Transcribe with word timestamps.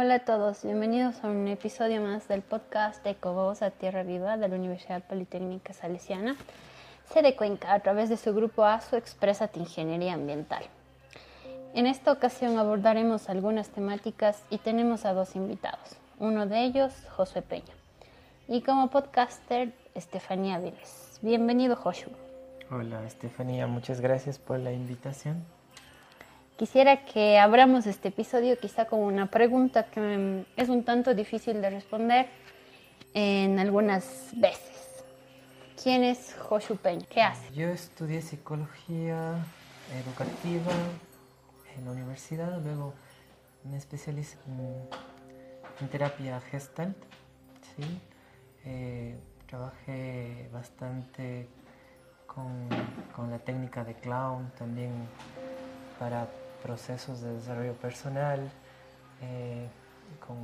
Hola 0.00 0.14
a 0.14 0.18
todos, 0.20 0.62
bienvenidos 0.62 1.24
a 1.24 1.26
un 1.26 1.48
episodio 1.48 2.00
más 2.00 2.28
del 2.28 2.42
podcast 2.42 3.02
de 3.02 3.10
Ecovoz 3.10 3.62
a 3.62 3.72
Tierra 3.72 4.04
Viva 4.04 4.36
de 4.36 4.46
la 4.46 4.54
Universidad 4.54 5.02
Politécnica 5.02 5.72
Salesiana, 5.72 6.36
sede 7.12 7.34
Cuenca, 7.34 7.72
a 7.72 7.80
través 7.80 8.08
de 8.08 8.16
su 8.16 8.32
grupo 8.32 8.64
ASO 8.64 8.96
Expresa 8.96 9.50
Ingeniería 9.56 10.14
Ambiental. 10.14 10.62
En 11.74 11.86
esta 11.86 12.12
ocasión 12.12 12.58
abordaremos 12.58 13.28
algunas 13.28 13.70
temáticas 13.70 14.44
y 14.50 14.58
tenemos 14.58 15.04
a 15.04 15.14
dos 15.14 15.34
invitados, 15.34 15.96
uno 16.20 16.46
de 16.46 16.62
ellos 16.62 16.94
Josué 17.16 17.42
Peña 17.42 17.74
y 18.46 18.62
como 18.62 18.90
podcaster 18.90 19.72
Estefanía 19.96 20.60
Viles. 20.60 21.18
Bienvenido 21.22 21.74
Josué. 21.74 22.12
Hola 22.70 23.04
Estefanía, 23.04 23.66
muchas 23.66 24.00
gracias 24.00 24.38
por 24.38 24.60
la 24.60 24.70
invitación. 24.70 25.57
Quisiera 26.58 27.04
que 27.04 27.38
abramos 27.38 27.86
este 27.86 28.08
episodio 28.08 28.58
quizá 28.58 28.86
con 28.86 28.98
una 28.98 29.30
pregunta 29.30 29.84
que 29.84 30.44
es 30.56 30.68
un 30.68 30.82
tanto 30.82 31.14
difícil 31.14 31.62
de 31.62 31.70
responder 31.70 32.26
en 33.14 33.60
algunas 33.60 34.32
veces. 34.34 35.04
¿Quién 35.80 36.02
es 36.02 36.34
Joshu 36.34 36.74
Peña? 36.74 37.06
¿Qué 37.08 37.22
hace? 37.22 37.54
Yo 37.54 37.68
estudié 37.68 38.22
psicología 38.22 39.36
educativa 40.02 40.72
en 41.76 41.84
la 41.84 41.92
universidad, 41.92 42.60
luego 42.60 42.92
me 43.62 43.76
especialicé 43.76 44.36
en, 45.80 45.88
terapia 45.88 46.40
gestalt. 46.40 46.96
¿sí? 47.76 48.00
Eh, 48.64 49.16
trabajé 49.46 50.48
bastante 50.52 51.48
con, 52.26 52.68
con 53.14 53.30
la 53.30 53.38
técnica 53.38 53.84
de 53.84 53.94
clown 53.94 54.50
también 54.58 54.90
para 56.00 56.26
procesos 56.68 57.22
de 57.22 57.32
desarrollo 57.32 57.72
personal, 57.72 58.40
eh, 59.22 59.66
con 60.26 60.36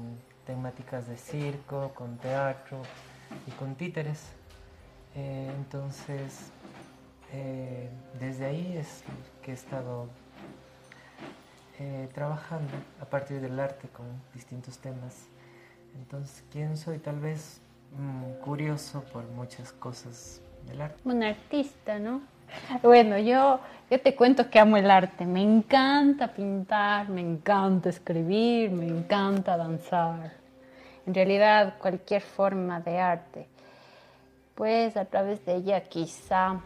temáticas 0.47 1.07
de 1.07 1.19
circo, 1.19 1.93
con 1.95 2.17
teatro 2.17 2.81
y 3.47 3.51
con 3.51 3.75
títeres. 3.75 4.23
Eh, 5.15 5.53
entonces, 5.55 6.51
eh, 7.31 7.91
desde 8.19 8.47
ahí 8.47 8.75
es 8.79 9.05
que 9.43 9.51
he 9.51 9.55
estado 9.55 10.09
trabajando 12.15 12.73
a 13.01 13.05
partir 13.05 13.41
del 13.41 13.61
arte 13.61 13.89
con 13.89 14.07
distintos 14.33 14.79
temas. 14.79 15.27
Entonces, 15.97 16.43
¿quién 16.51 16.79
soy? 16.79 16.99
Tal 16.99 17.19
vez 17.19 17.61
mm, 17.99 18.41
curioso 18.43 19.03
por 19.13 19.25
muchas 19.25 19.73
cosas 19.73 20.41
del 20.67 20.81
arte. 20.81 20.97
Un 21.05 21.23
artista, 21.23 21.99
¿no? 21.99 22.23
Bueno, 22.83 23.19
yo, 23.19 23.61
yo 23.91 24.01
te 24.01 24.15
cuento 24.15 24.51
que 24.51 24.59
amo 24.59 24.77
el 24.77 24.91
arte. 24.91 25.25
Me 25.25 25.43
encanta 25.43 26.29
pintar, 26.29 27.09
me 27.09 27.21
encanta 27.21 27.89
escribir, 27.89 28.71
me 28.71 28.87
encanta 28.87 29.57
danzar. 29.57 30.33
En 31.07 31.15
realidad, 31.15 31.75
cualquier 31.79 32.23
forma 32.23 32.81
de 32.81 32.99
arte. 32.99 33.47
Pues 34.55 34.97
a 34.97 35.05
través 35.05 35.45
de 35.45 35.57
ella 35.57 35.83
quizá 35.83 36.61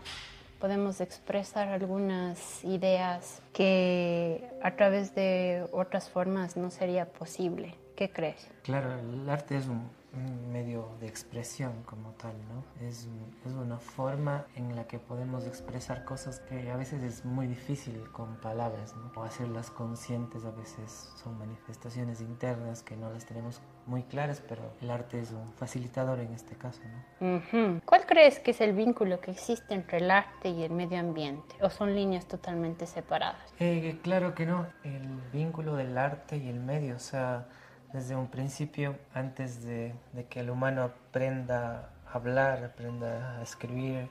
podemos 0.61 1.01
expresar 1.01 1.69
algunas 1.69 2.65
ideas 2.65 3.43
que 3.53 4.45
a 4.63 4.73
través 4.73 5.15
de 5.15 5.67
otras 5.73 6.11
formas 6.11 6.57
no 6.57 6.71
sería 6.71 7.07
posible. 7.07 7.75
¿Qué 7.97 8.11
crees? 8.11 8.49
Claro, 8.63 8.93
el 8.99 9.29
arte 9.29 9.57
es 9.57 9.67
un, 9.67 9.89
un 10.13 10.53
medio 10.53 10.89
de 11.01 11.07
expresión 11.07 11.83
como 11.85 12.13
tal, 12.13 12.35
¿no? 12.49 12.65
Es, 12.87 13.09
es, 13.45 13.53
una 13.53 13.79
forma 13.79 14.47
en 14.55 14.75
la 14.75 14.87
que 14.87 14.99
podemos 14.99 15.47
expresar 15.47 16.05
cosas 16.05 16.41
que 16.41 16.71
a 16.71 16.77
veces 16.77 17.03
es 17.03 17.25
muy 17.25 17.47
difícil 17.47 18.11
con 18.13 18.37
palabras, 18.37 18.95
¿no? 18.97 19.13
O 19.15 19.23
hacerlas 19.23 19.71
conscientes 19.71 20.45
a 20.45 20.51
veces 20.51 21.13
son 21.23 21.39
manifestaciones 21.39 22.21
internas 22.21 22.83
que 22.83 22.97
no 22.97 23.11
las 23.11 23.27
tenemos 23.27 23.61
muy 23.87 24.03
claras, 24.03 24.43
pero 24.49 24.63
el 24.81 24.91
arte 24.91 25.21
es 25.21 25.33
un 25.33 25.53
facilitador 25.55 26.21
en 26.21 26.33
este 26.33 26.57
caso, 26.57 26.81
¿no? 27.21 27.81
¿Cuál 27.85 28.07
crees 28.07 28.39
que 28.39 28.53
es 28.53 28.61
el 28.61 28.73
vínculo 28.73 29.21
que 29.21 29.31
existe 29.31 29.75
entre 29.75 29.99
el 29.99 30.11
arte 30.11 30.49
y 30.49 30.63
el 30.63 30.73
medio 30.73 30.99
ambiente? 30.99 31.55
¿O 31.61 31.71
son 31.71 31.95
líneas 31.95 32.27
totalmente 32.27 32.87
separadas? 32.87 33.53
Eh, 33.59 33.99
claro 34.03 34.35
que 34.35 34.47
no, 34.47 34.67
el 34.85 35.07
vínculo 35.33 35.77
del 35.77 35.97
arte 35.99 36.37
y 36.37 36.49
el 36.49 36.61
medio, 36.61 36.97
o 36.97 37.01
sea 37.01 37.47
desde 37.93 38.17
un 38.17 38.29
principio, 38.29 38.97
antes 39.15 39.65
de, 39.65 39.95
que 40.29 40.41
el 40.41 40.51
humano 40.51 40.83
aprenda 40.83 41.91
a 42.07 42.13
hablar, 42.13 42.65
aprenda 42.65 43.39
a 43.39 43.43
escribir, 43.43 44.09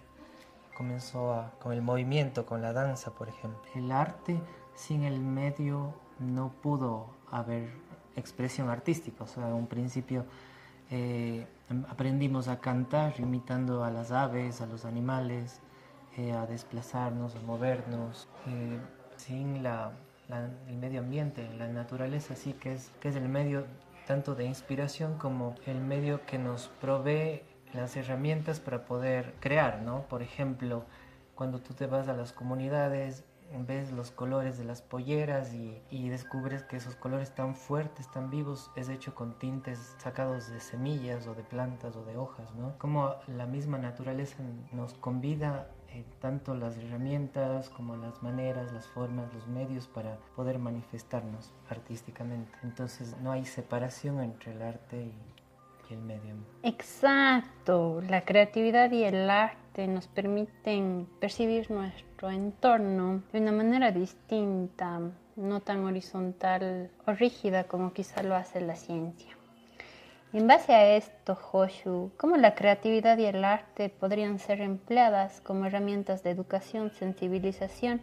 comenzó 0.75 1.51
con 1.59 1.73
el 1.73 1.81
movimiento, 1.81 2.45
con 2.45 2.61
la 2.61 2.73
danza, 2.73 3.11
por 3.11 3.29
ejemplo. 3.29 3.61
El 3.75 3.91
arte 3.91 4.39
sin 4.75 5.03
el 5.03 5.19
medio 5.19 5.93
no 6.19 6.51
pudo 6.61 7.07
haber 7.31 7.69
expresión 8.15 8.69
artística, 8.69 9.23
o 9.23 9.27
sea, 9.27 9.45
un 9.47 9.67
principio 9.67 10.25
eh, 10.89 11.45
aprendimos 11.89 12.47
a 12.47 12.59
cantar 12.59 13.19
imitando 13.19 13.83
a 13.83 13.91
las 13.91 14.11
aves, 14.11 14.61
a 14.61 14.65
los 14.65 14.85
animales, 14.85 15.59
eh, 16.17 16.31
a 16.31 16.45
desplazarnos, 16.45 17.35
a 17.35 17.41
movernos, 17.41 18.27
eh, 18.47 18.79
sin 19.17 19.61
la, 19.61 19.91
el 20.29 20.77
medio 20.77 20.99
ambiente, 20.99 21.49
la 21.57 21.67
naturaleza, 21.67 22.35
sí 22.35 22.53
que 22.53 22.73
es, 22.73 22.91
que 22.99 23.09
es 23.09 23.15
el 23.15 23.29
medio 23.29 23.65
tanto 24.05 24.35
de 24.35 24.45
inspiración 24.45 25.17
como 25.17 25.55
el 25.65 25.79
medio 25.79 26.25
que 26.25 26.37
nos 26.37 26.67
provee 26.81 27.41
las 27.73 27.95
herramientas 27.97 28.59
para 28.59 28.85
poder 28.85 29.33
crear, 29.39 29.81
¿no? 29.81 30.03
Por 30.03 30.21
ejemplo, 30.21 30.85
cuando 31.35 31.59
tú 31.59 31.73
te 31.73 31.87
vas 31.87 32.07
a 32.07 32.13
las 32.13 32.31
comunidades, 32.31 33.25
ves 33.65 33.91
los 33.91 34.11
colores 34.11 34.57
de 34.57 34.65
las 34.65 34.81
polleras 34.81 35.53
y, 35.53 35.81
y, 35.89 36.09
descubres 36.09 36.63
que 36.63 36.77
esos 36.77 36.95
colores 36.95 37.33
tan 37.33 37.55
fuertes, 37.55 38.09
tan 38.11 38.29
vivos, 38.29 38.71
es 38.75 38.89
hecho 38.89 39.15
con 39.15 39.37
tintes 39.39 39.95
sacados 39.99 40.49
de 40.49 40.59
semillas 40.59 41.27
o 41.27 41.35
de 41.35 41.43
plantas 41.43 41.95
o 41.95 42.03
de 42.03 42.17
hojas, 42.17 42.53
¿no? 42.55 42.77
Como 42.77 43.15
la 43.27 43.45
misma 43.45 43.77
naturaleza 43.77 44.37
nos 44.71 44.93
convida 44.95 45.69
eh, 45.93 46.03
tanto 46.19 46.53
las 46.53 46.77
herramientas 46.77 47.69
como 47.69 47.95
las 47.95 48.21
maneras, 48.21 48.71
las 48.73 48.87
formas, 48.87 49.33
los 49.33 49.47
medios 49.47 49.87
para 49.87 50.17
poder 50.35 50.59
manifestarnos 50.59 51.53
artísticamente. 51.69 52.51
Entonces 52.63 53.15
no 53.21 53.31
hay 53.31 53.45
separación 53.45 54.21
entre 54.21 54.53
el 54.53 54.61
arte 54.61 55.03
y, 55.03 55.13
el 55.93 56.01
medio. 56.01 56.35
Exacto, 56.63 58.01
la 58.09 58.25
creatividad 58.25 58.91
y 58.91 59.05
el 59.05 59.29
arte 59.29 59.87
nos 59.87 60.05
permiten 60.07 61.07
percibir 61.21 61.71
nuestro 61.71 62.29
entorno 62.29 63.23
de 63.31 63.39
una 63.39 63.53
manera 63.53 63.93
distinta, 63.93 64.99
no 65.37 65.61
tan 65.61 65.85
horizontal 65.85 66.91
o 67.05 67.13
rígida 67.13 67.63
como 67.63 67.93
quizá 67.93 68.21
lo 68.21 68.35
hace 68.35 68.59
la 68.59 68.75
ciencia. 68.75 69.36
En 70.33 70.45
base 70.45 70.73
a 70.73 70.97
esto, 70.97 71.35
Joshu, 71.35 72.11
¿cómo 72.17 72.35
la 72.35 72.53
creatividad 72.53 73.17
y 73.17 73.25
el 73.25 73.45
arte 73.45 73.89
podrían 73.89 74.39
ser 74.39 74.59
empleadas 74.59 75.39
como 75.39 75.65
herramientas 75.65 76.21
de 76.21 76.31
educación, 76.31 76.91
sensibilización 76.91 78.01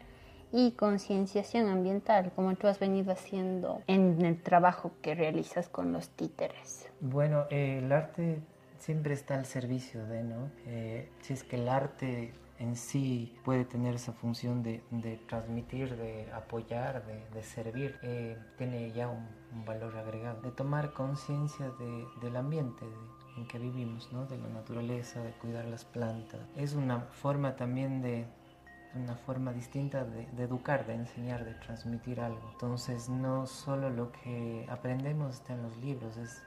y 0.50 0.72
concienciación 0.72 1.68
ambiental, 1.68 2.32
como 2.34 2.54
tú 2.54 2.66
has 2.66 2.78
venido 2.78 3.12
haciendo 3.12 3.82
en 3.88 4.24
el 4.24 4.40
trabajo 4.42 4.92
que 5.02 5.14
realizas 5.14 5.68
con 5.68 5.92
los 5.92 6.08
títeres? 6.10 6.88
Bueno, 7.00 7.44
eh, 7.50 7.80
el 7.84 7.92
arte 7.92 8.40
siempre 8.78 9.12
está 9.12 9.34
al 9.34 9.44
servicio 9.44 10.06
de, 10.06 10.22
¿no? 10.22 10.50
Eh, 10.66 11.10
si 11.20 11.34
es 11.34 11.44
que 11.44 11.56
el 11.56 11.68
arte 11.68 12.32
en 12.64 12.76
sí 12.76 13.36
puede 13.44 13.64
tener 13.64 13.94
esa 13.94 14.12
función 14.12 14.62
de, 14.62 14.82
transmitir, 15.28 15.96
de 15.96 16.32
apoyar, 16.32 17.04
de, 17.06 17.42
servir, 17.42 17.98
eh, 18.02 18.38
tiene 18.56 18.90
ya 18.92 19.08
un, 19.08 19.28
valor 19.64 19.96
agregado, 19.96 20.42
de 20.42 20.50
tomar 20.50 20.92
conciencia 20.92 21.70
del 22.20 22.36
ambiente 22.36 22.84
en 23.36 23.46
que 23.46 23.58
vivimos, 23.58 24.12
¿no? 24.12 24.26
de 24.26 24.36
la 24.36 24.48
naturaleza, 24.48 25.22
de 25.22 25.30
cuidar 25.32 25.64
las 25.66 25.84
plantas. 25.84 26.40
Es 26.56 26.74
una 26.74 27.00
forma 27.00 27.54
también 27.54 28.02
de, 28.02 28.26
una 28.94 29.14
forma 29.14 29.52
distinta 29.52 30.04
de, 30.04 30.24
educar, 30.42 30.86
de 30.86 30.94
enseñar, 30.94 31.44
de 31.44 31.54
transmitir 31.54 32.20
algo. 32.20 32.48
Entonces 32.52 33.08
no 33.08 33.46
solo 33.46 33.90
lo 33.90 34.10
que 34.12 34.66
aprendemos 34.68 35.36
está 35.36 35.54
en 35.54 35.62
los 35.62 35.76
libros, 35.78 36.16
es, 36.16 36.42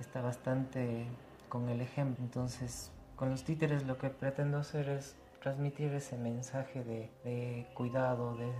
está 0.00 0.20
bastante 0.20 1.06
con 1.48 1.68
el 1.68 1.80
ejemplo. 1.80 2.22
Entonces 2.24 2.90
con 3.16 3.30
los 3.30 3.44
títeres 3.44 3.86
lo 3.86 3.98
que 3.98 4.08
pretendo 4.10 4.58
hacer 4.58 4.88
es 4.88 5.16
transmitir 5.40 5.92
ese 5.94 6.16
mensaje 6.16 6.84
de, 6.84 7.66
cuidado, 7.74 8.36
de, 8.36 8.52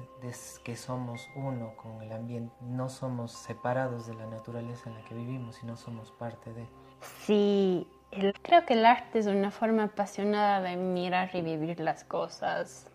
que 0.65 0.77
somos 0.77 1.29
uno 1.37 1.75
con 1.77 2.03
el 2.03 2.13
ambiente, 2.13 2.55
no 2.61 2.89
somos 2.89 3.33
separados 3.33 4.07
de 4.07 4.15
la 4.15 4.27
naturaleza 4.27 4.89
en 4.89 4.97
la 4.97 5.05
que 5.05 5.15
vivimos, 5.15 5.57
sino 5.57 5.77
somos 5.77 6.11
parte 6.13 6.53
de. 6.53 6.67
Sí, 7.27 7.87
creo 8.43 8.65
que 8.67 8.75
el 8.75 8.87
arte 8.87 9.19
es 9.19 9.27
una 9.27 9.51
forma 9.51 9.85
apasionada 9.85 10.61
de 10.61 10.77
mirar 10.77 11.31
y 11.35 11.43
vivir 11.43 11.81
las 11.81 12.05
cosas. 12.05 12.87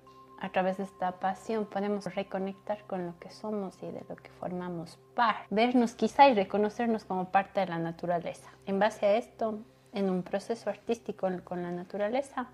A 0.41 0.49
través 0.49 0.77
de 0.77 0.83
esta 0.83 1.13
pasión 1.13 1.65
podemos 1.65 2.13
reconectar 2.13 2.83
con 2.85 3.05
lo 3.05 3.17
que 3.19 3.29
somos 3.29 3.81
y 3.81 3.87
de 3.87 4.03
lo 4.09 4.15
que 4.15 4.29
formamos 4.31 4.99
parte. 5.15 5.47
Vernos 5.49 5.95
quizá 5.95 6.27
y 6.27 6.33
reconocernos 6.33 7.05
como 7.05 7.31
parte 7.31 7.61
de 7.61 7.67
la 7.67 7.79
naturaleza. 7.79 8.49
En 8.65 8.77
base 8.77 9.05
a 9.05 9.15
esto, 9.15 9.59
en 9.93 10.09
un 10.09 10.23
proceso 10.23 10.69
artístico 10.69 11.29
con 11.45 11.63
la 11.63 11.71
naturaleza, 11.71 12.49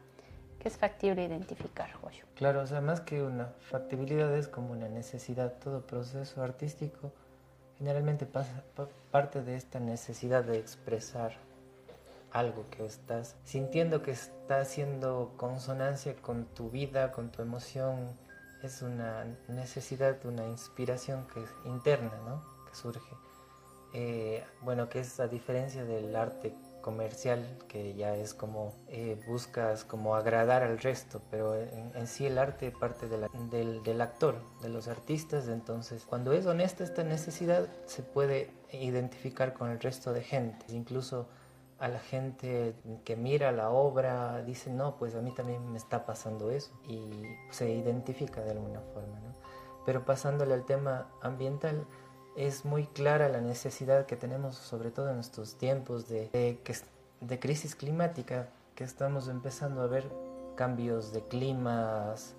que 0.62 0.68
es 0.68 0.78
factible 0.78 1.24
identificar, 1.24 1.92
Joyo. 1.94 2.26
Claro, 2.36 2.62
o 2.62 2.68
sea, 2.68 2.82
más 2.82 3.02
que 3.02 3.24
una 3.24 3.48
factibilidad 3.62 4.36
es 4.38 4.48
como 4.48 4.74
una 4.74 4.88
necesidad. 4.88 5.54
Todo 5.54 5.82
proceso 5.82 6.44
artístico 6.44 7.12
generalmente 7.80 8.28
pasa, 8.28 8.64
parte 9.10 9.42
de 9.42 9.56
esta 9.56 9.80
necesidad 9.80 10.44
de 10.44 10.60
expresar 10.60 11.34
algo 12.32 12.66
que 12.70 12.86
estás 12.86 13.36
sintiendo 13.44 14.04
que 14.04 14.12
está 14.12 14.60
haciendo 14.60 15.34
consonancia 15.36 16.16
con 16.16 16.46
tu 16.46 16.70
vida, 16.70 17.12
con 17.12 17.32
tu 17.32 17.42
emoción, 17.42 18.16
es 18.62 18.84
una 18.84 19.26
necesidad, 19.48 20.24
una 20.26 20.48
inspiración 20.48 21.26
que 21.34 21.42
es 21.42 21.50
interna, 21.66 22.12
¿no? 22.24 22.44
Que 22.70 22.76
surge. 22.76 23.16
Eh, 23.94 24.44
bueno, 24.62 24.88
que 24.90 25.00
es 25.00 25.20
a 25.20 25.28
diferencia 25.28 25.84
del 25.84 26.16
arte 26.16 26.54
comercial, 26.82 27.46
que 27.68 27.94
ya 27.94 28.16
es 28.16 28.34
como 28.34 28.74
eh, 28.88 29.22
buscas 29.28 29.86
como 29.86 30.16
agradar 30.16 30.64
al 30.64 30.80
resto, 30.80 31.22
pero 31.30 31.56
en, 31.56 32.08
sí 32.08 32.26
el 32.26 32.38
arte 32.38 32.72
parte 32.72 33.08
del, 33.08 33.84
del, 33.84 34.02
actor, 34.02 34.36
de 34.62 34.70
los 34.70 34.88
artistas, 34.88 35.48
entonces 35.48 36.06
cuando 36.06 36.34
es 36.34 36.46
honesta 36.46 36.84
esta 36.84 37.04
necesidad 37.04 37.68
se 37.86 38.04
puede 38.04 38.52
identificar 38.72 39.54
con 39.54 39.70
el 39.70 39.80
resto 39.80 40.14
de 40.14 40.22
gente, 40.22 40.66
incluso 40.70 41.28
a 41.82 41.88
la 41.88 42.00
gente 42.00 42.76
que 43.04 43.16
mira 43.16 43.52
la 43.52 43.72
obra 43.72 44.44
dice, 44.44 44.70
no, 44.70 44.98
pues 44.98 45.16
a 45.16 45.22
mí 45.22 45.32
también 45.32 45.72
me 45.72 45.80
está 45.80 46.06
pasando 46.06 46.52
eso 46.52 46.72
y 46.88 47.10
se 47.50 47.72
identifica 47.72 48.42
de 48.42 48.52
alguna 48.52 48.82
forma. 48.94 49.20
¿no? 49.20 49.34
Pero 49.84 50.06
pasándole 50.06 50.54
al 50.54 50.64
tema 50.64 51.08
ambiental, 51.22 51.88
es 52.36 52.66
muy 52.66 52.86
clara 52.88 53.30
la 53.30 53.42
necesidad 53.42 54.06
que 54.06 54.16
tenemos, 54.16 54.56
sobre 54.56 54.92
todo 54.92 55.10
en 55.10 55.20
estos 55.20 55.56
tiempos 55.56 56.08
de, 56.08 56.30
de, 57.20 57.40
crisis 57.40 57.76
climática, 57.76 58.48
que 58.76 58.84
estamos 58.84 59.28
empezando 59.28 59.82
a 59.82 59.88
ver 59.88 60.06
cambios 60.56 61.12
de 61.12 61.24
climas, 61.28 62.36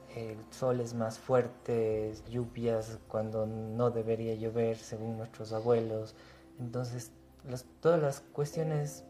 soles 0.50 0.94
más 0.94 1.18
fuertes, 1.18 2.24
lluvias 2.30 2.98
cuando 3.08 3.46
no 3.46 3.90
debería 3.90 4.34
llover 4.34 4.76
según 4.76 5.16
nuestros 5.16 5.52
abuelos. 5.52 6.14
Entonces, 6.58 7.10
todas 7.80 8.00
las 8.00 8.20
cuestiones 8.20 9.04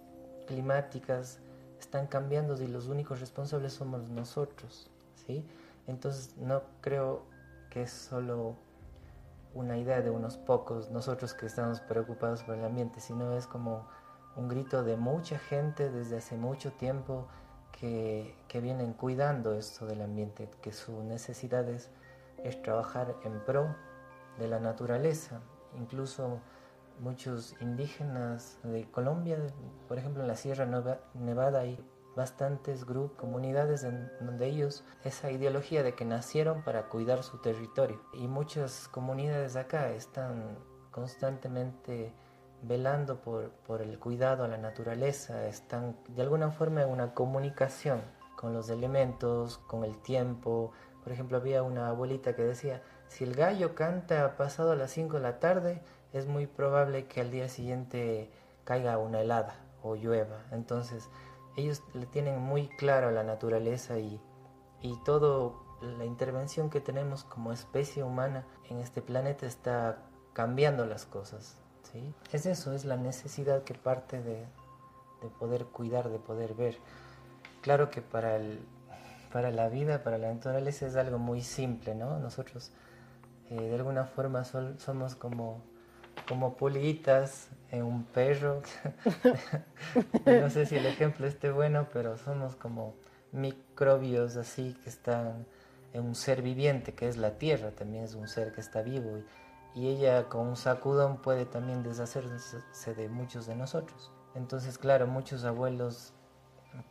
climáticas 0.47 1.39
están 1.79 2.07
cambiando 2.07 2.61
y 2.63 2.67
los 2.69 2.87
únicos 2.87 3.21
responsables 3.21 3.73
somos 3.73 4.09
nosotros, 4.09 4.89
¿sí? 5.27 5.45
Entonces 5.87 6.37
no 6.37 6.63
creo 6.81 7.23
que 7.71 7.83
es 7.83 7.91
solo 7.91 8.57
una 9.55 9.77
idea 9.77 10.01
de 10.01 10.11
unos 10.11 10.37
pocos, 10.37 10.91
nosotros 10.91 11.35
que 11.35 11.47
estamos 11.47 11.81
preocupados 11.81 12.43
por 12.43 12.57
el 12.57 12.65
ambiente, 12.65 13.01
sino 13.01 13.33
es 13.37 13.47
como 13.47 13.87
un 14.37 14.49
grito 14.49 14.83
de 14.83 14.97
mucha 14.97 15.39
gente 15.39 15.91
desde 15.91 16.17
hace 16.17 16.37
mucho 16.37 16.73
tiempo 16.73 17.27
que, 17.71 18.35
que 18.49 18.61
vienen 18.61 18.93
cuidando 18.95 19.55
esto 19.55 19.87
del 19.87 20.03
ambiente, 20.03 20.49
que 20.63 20.73
su 20.73 21.03
necesidad 21.03 21.69
es, 21.69 21.91
es 22.43 22.61
trabajar 22.63 23.17
en 23.25 23.41
pro 23.45 23.75
de 24.39 24.49
la 24.49 24.59
naturaleza, 24.59 25.41
incluso 25.79 26.39
muchos 27.01 27.55
indígenas 27.61 28.59
de 28.63 28.91
Colombia, 28.91 29.39
por 29.89 29.99
ejemplo 29.99 30.23
en 30.23 30.29
la 30.29 30.37
Sierra 30.37 30.67
Nevada 31.15 31.61
hay 31.61 31.79
bastantes 32.17 32.85
grupos, 32.85 33.19
comunidades 33.19 33.85
en 33.85 34.11
donde 34.21 34.47
ellos, 34.47 34.85
esa 35.05 35.31
ideología 35.31 35.83
de 35.83 35.95
que 35.95 36.05
nacieron 36.05 36.63
para 36.63 36.89
cuidar 36.89 37.23
su 37.23 37.39
territorio. 37.39 38.01
Y 38.13 38.29
muchas 38.29 38.89
comunidades 38.89 39.57
acá 39.57 39.91
están 39.91 40.59
constantemente 40.91 42.13
velando 42.63 43.21
por, 43.21 43.51
por 43.51 43.83
el 43.83 43.99
cuidado 43.99 44.45
a 44.45 44.49
la 44.49 44.59
naturaleza, 44.59 45.47
están 45.47 45.97
de 46.09 46.23
alguna 46.23 46.51
forma 46.51 46.83
en 46.83 46.91
una 46.91 47.15
comunicación 47.15 48.03
con 48.37 48.53
los 48.53 48.69
elementos, 48.69 49.59
con 49.59 49.85
el 49.85 49.99
tiempo. 49.99 50.73
Por 51.03 51.13
ejemplo, 51.13 51.39
había 51.39 51.63
una 51.63 51.89
abuelita 51.89 52.35
que 52.35 52.43
decía, 52.43 52.83
si 53.09 53.25
el 53.25 53.35
gallo 53.35 53.75
canta 53.75 54.37
pasado 54.37 54.73
a 54.73 54.77
las 54.77 54.91
5 54.93 55.17
de 55.17 55.23
la 55.23 55.39
tarde, 55.39 55.83
es 56.13 56.27
muy 56.27 56.47
probable 56.47 57.07
que 57.07 57.21
al 57.21 57.31
día 57.31 57.49
siguiente 57.49 58.31
caiga 58.65 58.99
una 58.99 59.21
helada 59.21 59.57
o 59.83 59.97
llueva. 59.97 60.45
Entonces, 60.53 61.09
ellos 61.57 61.83
le 61.95 62.07
tienen 62.07 62.41
muy 62.41 62.69
claro 62.69 63.11
la 63.11 63.23
naturaleza 63.23 63.99
y, 63.99 64.21
y 64.81 64.97
toda 65.05 65.53
la 65.81 66.05
intervención 66.05 66.71
que 66.71 66.81
tenemos 66.81 67.25
como 67.25 67.53
especie 67.53 68.03
humana 68.03 68.47
en 68.71 68.79
este 68.79 69.03
planeta 69.03 69.47
está 69.47 69.99
cambiando 70.33 70.87
las 70.87 71.07
cosas. 71.07 71.57
¿sí? 71.93 72.15
Es 72.33 72.47
eso, 72.47 72.73
es 72.73 72.85
la 72.85 72.97
necesidad 72.97 73.65
que 73.65 73.75
parte 73.75 74.23
de, 74.23 74.47
de 75.23 75.29
poder 75.39 75.67
cuidar, 75.67 76.09
de 76.09 76.19
poder 76.19 76.55
ver. 76.55 76.79
Claro 77.61 77.91
que 77.91 78.03
para, 78.03 78.37
el, 78.37 78.61
para 79.33 79.51
la 79.51 79.69
vida, 79.69 80.03
para 80.03 80.19
la 80.19 80.33
naturaleza 80.33 80.87
es 80.87 80.97
algo 80.97 81.19
muy 81.19 81.43
simple, 81.43 81.95
¿no? 81.95 82.19
Nosotros 82.19 82.73
eh, 83.51 83.61
de 83.61 83.75
alguna 83.75 84.05
forma 84.05 84.45
somos 84.45 85.15
como 85.15 85.63
como 86.29 86.57
pulguitas 86.57 87.49
en 87.73 87.83
un 87.83 88.05
perro. 88.05 88.63
no 90.27 90.51
sé 90.51 90.67
si 90.67 90.77
el 90.77 90.87
ejemplo 90.87 91.27
esté 91.27 91.51
bueno, 91.51 91.89
pero 91.93 92.17
somos 92.17 92.55
como 92.55 92.95
microbios 93.33 94.37
así 94.37 94.77
que 94.85 94.91
están 94.91 95.47
en 95.95 96.05
un 96.05 96.15
ser 96.15 96.43
viviente 96.43 96.95
que 96.95 97.09
es 97.09 97.17
la 97.17 97.39
tierra, 97.39 97.73
también 97.73 98.05
es 98.05 98.15
un 98.15 98.29
ser 98.29 98.53
que 98.53 98.61
está 98.61 98.83
vivo 98.83 99.19
y, 99.75 99.89
ella 99.89 100.29
con 100.29 100.49
un 100.49 100.57
sacudón 100.57 101.23
puede 101.23 101.47
también 101.47 101.83
deshacerse 101.83 102.95
de 102.95 103.09
muchos 103.09 103.47
de 103.47 103.57
nosotros. 103.57 104.13
Entonces, 104.35 104.77
claro, 104.77 105.07
muchos 105.07 105.45
abuelos, 105.45 106.13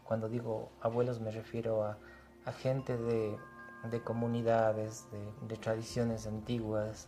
cuando 0.03 0.27
digo 0.29 0.71
abuelos 0.81 1.19
me 1.19 1.29
refiero 1.29 1.83
a, 1.83 1.97
gente 2.53 2.97
de, 2.97 3.37
de 3.91 4.01
comunidades, 4.01 5.05
de, 5.11 5.47
de 5.47 5.57
tradiciones 5.57 6.25
antiguas, 6.25 7.07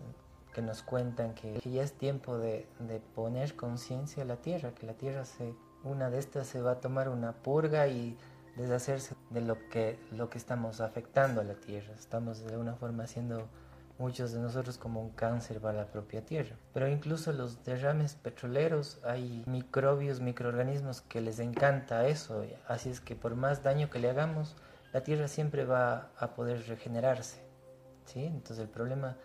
que 0.54 0.62
nos 0.62 0.84
cuentan 0.84 1.34
que, 1.34 1.60
ya 1.66 1.84
es 1.84 1.94
tiempo 1.94 2.38
de, 2.38 2.68
de 2.80 3.00
poner 3.00 3.56
conciencia 3.56 4.24
a 4.24 4.26
la 4.26 4.38
tierra, 4.38 4.72
que 4.74 4.86
la 4.86 4.94
tierra 4.94 5.26
se, 5.26 5.54
una 5.84 6.10
de 6.10 6.20
estas 6.20 6.48
se 6.48 6.62
va 6.62 6.72
a 6.72 6.80
tomar 6.80 7.10
una 7.10 7.34
purga 7.34 7.88
y 7.88 8.18
deshacerse 8.56 9.16
de 9.30 9.42
lo 9.42 9.58
que, 9.70 10.00
lo 10.12 10.30
que 10.30 10.38
estamos 10.38 10.82
afectando 10.82 11.42
a 11.42 11.44
la 11.44 11.56
tierra. 11.56 11.94
Estamos 11.94 12.44
de 12.44 12.52
alguna 12.52 12.76
forma 12.76 13.04
haciendo 13.04 13.48
muchos 13.98 14.32
de 14.32 14.40
nosotros 14.40 14.78
como 14.78 15.02
un 15.02 15.10
cáncer 15.10 15.60
para 15.60 15.80
la 15.80 15.88
propia 15.88 16.26
tierra. 16.26 16.56
Pero 16.74 16.88
incluso 16.88 17.32
los 17.32 17.64
derrames 17.64 18.16
petroleros, 18.16 19.00
hay 19.04 19.44
microbios, 19.48 20.20
microorganismos 20.20 21.02
que 21.02 21.22
les 21.22 21.40
encanta 21.40 22.08
eso. 22.08 22.46
Así 22.68 22.90
es 22.90 23.00
que 23.00 23.16
por 23.16 23.36
más 23.36 23.64
daño 23.64 23.90
que 23.90 24.00
le 24.00 24.10
hagamos, 24.10 24.56
la 24.92 25.02
tierra 25.02 25.28
siempre 25.28 25.66
va 25.66 26.12
a 26.18 26.34
poder 26.34 26.68
regenerarse. 26.68 27.44
¿sí? 28.06 28.26
Entonces 28.26 28.60
el 28.60 28.70
problema 28.70 29.18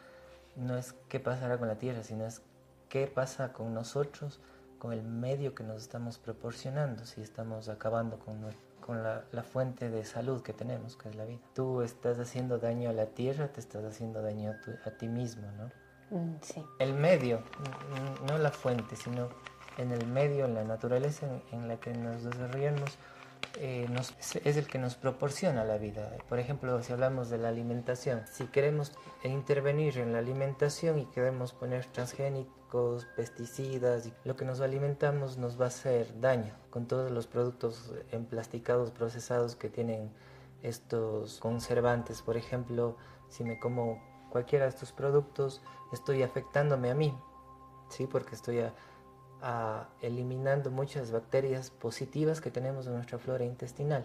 no 0.58 0.76
es 0.76 0.94
qué 1.08 1.20
pasará 1.20 1.58
con 1.58 1.68
la 1.68 1.76
tierra, 1.76 2.02
sino 2.02 2.26
es 2.26 2.42
qué 2.88 3.06
pasa 3.06 3.52
con 3.52 3.74
nosotros, 3.74 4.40
con 4.78 4.92
el 4.92 5.02
medio 5.02 5.54
que 5.54 5.64
nos 5.64 5.82
estamos 5.82 6.18
proporcionando, 6.18 7.04
si 7.04 7.20
estamos 7.20 7.68
acabando 7.68 8.18
con, 8.18 8.38
con 8.80 9.02
la, 9.02 9.42
fuente 9.42 9.90
de 9.90 10.04
salud 10.04 10.42
que 10.42 10.52
tenemos, 10.52 10.96
que 10.96 11.08
es 11.08 11.16
la 11.16 11.24
vida. 11.24 11.40
Tú 11.54 11.82
estás 11.82 12.18
haciendo 12.18 12.58
daño 12.58 12.90
a 12.90 12.92
la 12.92 13.06
tierra, 13.06 13.48
te 13.48 13.60
estás 13.60 13.84
haciendo 13.84 14.22
daño 14.22 14.54
a, 14.84 14.90
ti 14.92 15.08
mismo, 15.08 15.46
¿no? 15.52 16.18
Mm, 16.18 16.36
sí. 16.40 16.64
El 16.78 16.94
medio, 16.94 17.42
no 18.26 18.38
la 18.38 18.50
fuente, 18.50 18.96
sino 18.96 19.28
en 19.76 19.92
el 19.92 20.06
medio, 20.06 20.46
en 20.46 20.54
la 20.54 20.64
naturaleza 20.64 21.26
en, 21.26 21.42
en 21.52 21.68
la 21.68 21.76
que 21.76 21.92
nos 21.92 22.24
desarrollamos, 22.24 22.98
eh, 23.60 23.86
es 24.44 24.56
el 24.56 24.66
que 24.66 24.78
nos 24.78 24.94
proporciona 24.94 25.64
la 25.64 25.78
vida. 25.78 26.16
Por 26.28 26.38
ejemplo, 26.38 26.82
si 26.82 26.92
hablamos 26.92 27.28
de 27.28 27.38
la 27.38 27.48
alimentación, 27.48 28.22
si 28.32 28.46
queremos 28.46 28.92
intervenir 29.24 29.98
en 29.98 30.12
la 30.12 30.20
alimentación 30.20 30.98
y 30.98 31.06
queremos 31.06 31.52
poner 31.52 31.84
transgénicos, 31.86 33.06
pesticidas, 33.16 34.10
lo 34.24 34.36
que 34.36 34.44
nos 34.44 34.60
alimentamos 34.60 35.38
nos 35.38 35.60
va 35.60 35.64
a 35.64 35.68
hacer 35.68 36.20
daño 36.20 36.54
con 36.70 36.86
todos 36.86 37.10
los 37.10 37.26
productos 37.26 37.92
emplasticados, 38.12 38.90
procesados 38.90 39.56
que 39.56 39.68
tienen 39.68 40.12
estos 40.62 41.38
conservantes. 41.40 42.22
Por 42.22 42.36
ejemplo, 42.36 42.96
si 43.28 43.44
me 43.44 43.58
como 43.58 44.00
cualquiera 44.30 44.66
de 44.66 44.70
estos 44.70 44.92
productos, 44.92 45.62
estoy 45.92 46.22
afectándome 46.22 46.90
a 46.90 46.94
mí, 46.94 47.16
¿sí? 47.88 48.06
porque 48.06 48.34
estoy 48.34 48.60
a, 48.60 48.74
eliminando 50.02 50.70
muchas 50.70 51.12
bacterias 51.12 51.70
positivas 51.70 52.40
que 52.40 52.50
tenemos 52.50 52.86
en 52.86 52.94
nuestra 52.94 53.18
flora 53.18 53.44
intestinal. 53.44 54.04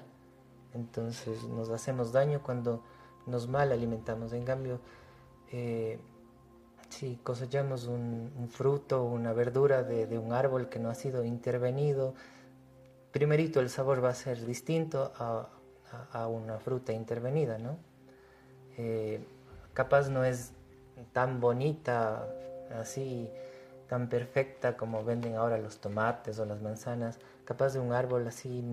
Entonces 0.74 1.44
nos 1.44 1.70
hacemos 1.70 2.12
daño 2.12 2.42
cuando 2.44 2.84
nos 3.26 3.48
mal 3.48 3.72
alimentamos. 3.72 4.34
En 4.34 4.44
cambio, 4.44 4.80
eh, 5.52 6.00
si 6.90 7.16
cosechamos 7.18 7.86
un, 7.86 8.48
fruto 8.50 9.04
o 9.04 9.06
una 9.06 9.34
verdura 9.34 9.84
de, 9.84 10.18
un 10.18 10.34
árbol 10.34 10.70
que 10.70 10.80
no 10.80 10.90
ha 10.90 10.96
sido 10.96 11.24
intervenido, 11.24 12.14
primerito 13.12 13.60
el 13.60 13.70
sabor 13.70 14.04
va 14.04 14.10
a 14.10 14.16
ser 14.16 14.46
distinto 14.46 15.12
a, 15.18 15.50
una 16.28 16.58
fruta 16.58 16.92
intervenida, 16.92 17.60
¿no? 17.60 17.78
Eh, 18.78 19.24
capaz 19.74 20.10
no 20.10 20.24
es 20.24 20.54
tan 21.12 21.40
bonita 21.40 22.28
así 22.80 23.30
tan 23.94 24.10
perfecta 24.10 24.76
como 24.76 25.04
venden 25.04 25.36
ahora 25.36 25.60
los 25.60 25.80
tomates 25.80 26.40
o 26.40 26.46
las 26.46 26.64
manzanas, 26.64 27.20
capaz 27.46 27.74
de 27.74 27.80
un 27.80 27.94
árbol 27.94 28.28
así 28.28 28.64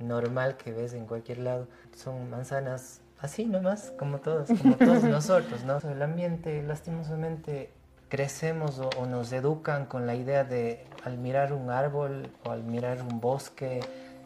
normal 0.00 0.56
que 0.56 0.72
ves 0.72 0.94
en 0.94 1.06
cualquier 1.06 1.38
lado. 1.38 1.68
Son 1.94 2.28
manzanas 2.28 3.00
así 3.20 3.46
nomás, 3.46 3.92
como 3.96 4.18
todas, 4.18 4.48
como 4.60 4.76
todos 4.76 5.04
nosotros, 5.18 5.62
¿no? 5.62 5.78
El 5.88 6.02
ambiente 6.02 6.60
lastimosamente 6.64 7.70
crecemos 8.08 8.80
o, 8.80 9.06
nos 9.06 9.32
educan 9.32 9.86
con 9.86 10.08
la 10.08 10.16
idea 10.16 10.42
de 10.42 10.84
al 11.04 11.18
mirar 11.18 11.52
un 11.52 11.70
árbol 11.70 12.32
o 12.44 12.50
al 12.50 12.64
mirar 12.64 13.00
un 13.00 13.20
bosque, 13.20 13.78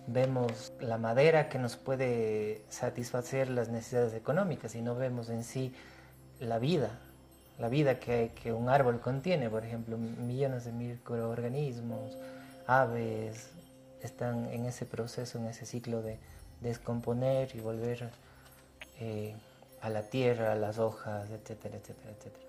vemos 0.06 0.72
la 0.80 0.96
madera 0.96 1.50
que 1.50 1.58
nos 1.58 1.76
puede 1.76 2.62
satisfacer 2.70 3.50
las 3.50 3.68
necesidades 3.68 4.14
económicas 4.14 4.74
y 4.74 4.80
no 4.80 4.94
vemos 4.94 5.28
en 5.28 5.44
sí 5.44 5.74
la 6.40 6.58
vida, 6.58 6.88
la 7.58 7.68
vida 7.68 7.98
que, 7.98 8.30
que 8.40 8.52
un 8.52 8.68
árbol 8.68 9.00
contiene, 9.00 9.50
por 9.50 9.64
ejemplo, 9.64 9.96
millones 9.98 10.64
de 10.64 10.72
microorganismos, 10.72 12.16
aves, 12.66 13.50
están 14.02 14.46
en 14.52 14.66
ese 14.66 14.86
proceso, 14.86 15.38
en 15.38 15.46
ese 15.46 15.66
ciclo 15.66 16.02
de 16.02 16.18
descomponer 16.60 17.54
y 17.54 17.60
volver 17.60 18.10
eh, 19.00 19.34
a 19.80 19.90
la 19.90 20.02
tierra, 20.02 20.52
a 20.52 20.54
las 20.54 20.78
hojas, 20.78 21.30
etcétera, 21.30 21.76
etcétera, 21.76 22.10
etcétera. 22.16 22.44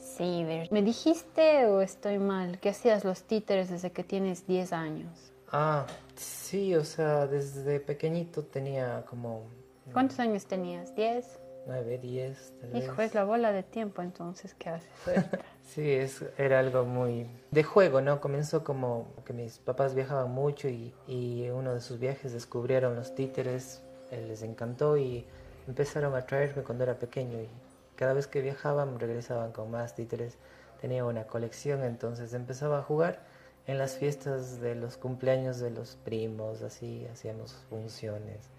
Sí, 0.00 0.44
¿me 0.70 0.82
dijiste 0.82 1.66
o 1.66 1.80
estoy 1.80 2.18
mal 2.18 2.58
que 2.58 2.70
hacías 2.70 3.04
los 3.04 3.22
títeres 3.22 3.70
desde 3.70 3.92
que 3.92 4.02
tienes 4.02 4.46
10 4.46 4.72
años? 4.72 5.32
Ah, 5.50 5.86
sí, 6.16 6.74
o 6.74 6.84
sea, 6.84 7.26
desde 7.26 7.78
pequeñito 7.80 8.42
tenía 8.42 9.04
como... 9.08 9.44
¿Cuántos 9.92 10.18
años 10.18 10.46
tenías? 10.46 10.94
¿10? 10.96 11.24
9, 11.66 11.98
10. 11.98 12.54
Hijo, 12.74 13.02
es 13.02 13.14
la 13.14 13.24
bola 13.24 13.52
de 13.52 13.62
tiempo 13.62 14.02
entonces, 14.02 14.54
¿qué 14.54 14.70
haces? 14.70 14.90
sí, 15.62 15.90
es, 15.92 16.24
era 16.36 16.58
algo 16.58 16.84
muy 16.84 17.26
de 17.50 17.62
juego, 17.62 18.00
¿no? 18.00 18.20
Comenzó 18.20 18.64
como 18.64 19.14
que 19.24 19.32
mis 19.32 19.58
papás 19.58 19.94
viajaban 19.94 20.30
mucho 20.30 20.68
y, 20.68 20.94
y 21.06 21.48
uno 21.50 21.74
de 21.74 21.80
sus 21.80 21.98
viajes 21.98 22.32
descubrieron 22.32 22.96
los 22.96 23.14
títeres, 23.14 23.82
les 24.10 24.42
encantó 24.42 24.96
y 24.96 25.24
empezaron 25.66 26.14
a 26.14 26.26
traerme 26.26 26.62
cuando 26.62 26.84
era 26.84 26.98
pequeño 26.98 27.40
y 27.40 27.48
cada 27.96 28.14
vez 28.14 28.26
que 28.26 28.40
viajaban 28.40 28.98
regresaban 28.98 29.52
con 29.52 29.70
más 29.70 29.94
títeres. 29.94 30.38
Tenía 30.80 31.04
una 31.04 31.28
colección, 31.28 31.84
entonces 31.84 32.34
empezaba 32.34 32.78
a 32.80 32.82
jugar 32.82 33.20
en 33.66 33.78
las 33.78 33.96
fiestas 33.96 34.60
de 34.60 34.74
los 34.74 34.96
cumpleaños 34.96 35.60
de 35.60 35.70
los 35.70 35.96
primos, 35.96 36.62
así 36.62 37.06
hacíamos 37.12 37.54
funciones. 37.70 38.50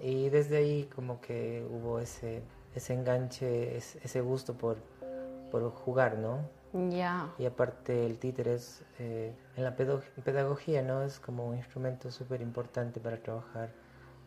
Y 0.00 0.28
desde 0.28 0.56
ahí 0.56 0.90
como 0.94 1.20
que 1.20 1.66
hubo 1.70 1.98
ese, 1.98 2.42
ese 2.74 2.94
enganche, 2.94 3.76
ese, 3.76 4.20
gusto 4.20 4.54
por, 4.54 4.76
por 5.50 5.70
jugar, 5.70 6.18
¿no? 6.18 6.40
Ya. 6.90 7.32
Y 7.38 7.46
aparte 7.46 8.04
el 8.04 8.18
títere 8.18 8.54
es, 8.54 8.84
eh, 8.98 9.32
en 9.56 9.64
la 9.64 9.76
pedagogía, 9.76 10.82
¿no? 10.82 11.02
Es 11.02 11.20
como 11.20 11.46
un 11.46 11.56
instrumento 11.56 12.10
súper 12.10 12.40
importante 12.40 12.98
para 13.00 13.16
trabajar 13.18 13.70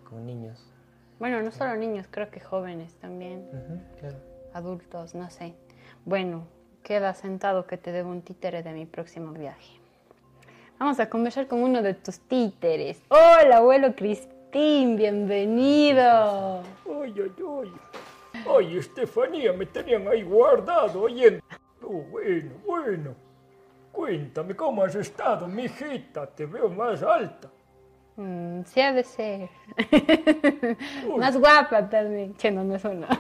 con 0.10 0.26
niños. 0.26 0.72
Bueno, 1.20 1.42
no 1.42 1.52
solo 1.52 1.76
niños, 1.76 2.08
creo 2.10 2.30
que 2.30 2.40
jóvenes 2.40 2.94
también. 2.96 3.50
Adultos, 4.54 5.16
no 5.16 5.30
sé. 5.30 5.56
Bueno, 6.06 6.48
queda 6.84 7.14
sentado 7.14 7.68
que 7.68 7.78
te 7.78 7.92
debo 7.92 8.12
un 8.12 8.22
títere 8.22 8.64
de 8.64 8.72
mi 8.72 8.86
próximo 8.86 9.34
viaje. 9.34 9.80
Vamos 10.80 11.00
a 11.00 11.10
conversar 11.10 11.48
con 11.48 11.64
uno 11.64 11.82
de 11.82 11.96
tus 11.96 12.20
títeres. 12.20 13.02
Hola, 13.10 13.58
abuelo 13.58 13.96
Cristín, 14.52 14.96
bienvenido. 14.96 16.62
Ay, 16.86 17.14
ay, 17.18 17.32
ay. 17.38 17.74
Ay, 18.48 18.78
Estefanía, 18.78 19.52
me 19.52 19.66
tenían 19.66 20.08
ahí 20.08 20.24
guardado 20.24 21.02
oyendo. 21.02 21.44
Oh, 21.84 22.02
bueno, 22.12 22.52
bueno. 22.66 23.16
Cuéntame 23.92 24.56
cómo 24.56 24.84
has 24.84 24.96
estado, 24.96 25.48
mijita. 25.48 26.28
Te 26.28 26.46
veo 26.46 26.70
más 26.70 27.04
alta. 27.04 27.50
Mm, 28.16 28.62
sí 28.64 28.80
ha 28.80 28.94
de 28.94 29.04
ser. 29.04 29.50
Más 31.18 31.38
guapa 31.38 31.90
también. 31.90 32.34
Que 32.36 32.50
no, 32.50 32.74
es 32.74 32.86
una. 32.86 33.08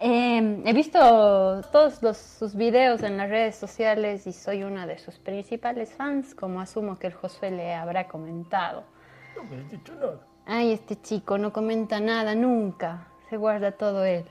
Em, 0.00 0.66
he 0.66 0.72
visto 0.74 0.98
todos 1.72 2.02
los, 2.02 2.18
sus 2.18 2.54
videos 2.54 3.02
en 3.02 3.16
las 3.16 3.30
redes 3.30 3.56
sociales 3.56 4.26
y 4.26 4.32
soy 4.32 4.62
una 4.62 4.86
de 4.86 4.98
sus 4.98 5.18
principales 5.18 5.94
fans, 5.94 6.34
como 6.34 6.60
asumo 6.60 6.98
que 6.98 7.06
el 7.06 7.14
Josué 7.14 7.50
le 7.50 7.74
habrá 7.74 8.06
comentado. 8.06 8.84
No 9.44 9.56
me 9.56 9.62
has 9.62 9.70
dicho 9.70 9.94
nada. 9.94 10.20
Ay, 10.46 10.72
este 10.72 11.00
chico 11.00 11.38
no 11.38 11.52
comenta 11.52 12.00
nada 12.00 12.34
nunca. 12.34 13.08
Se 13.30 13.36
guarda 13.36 13.72
todo 13.72 14.04
él. 14.04 14.24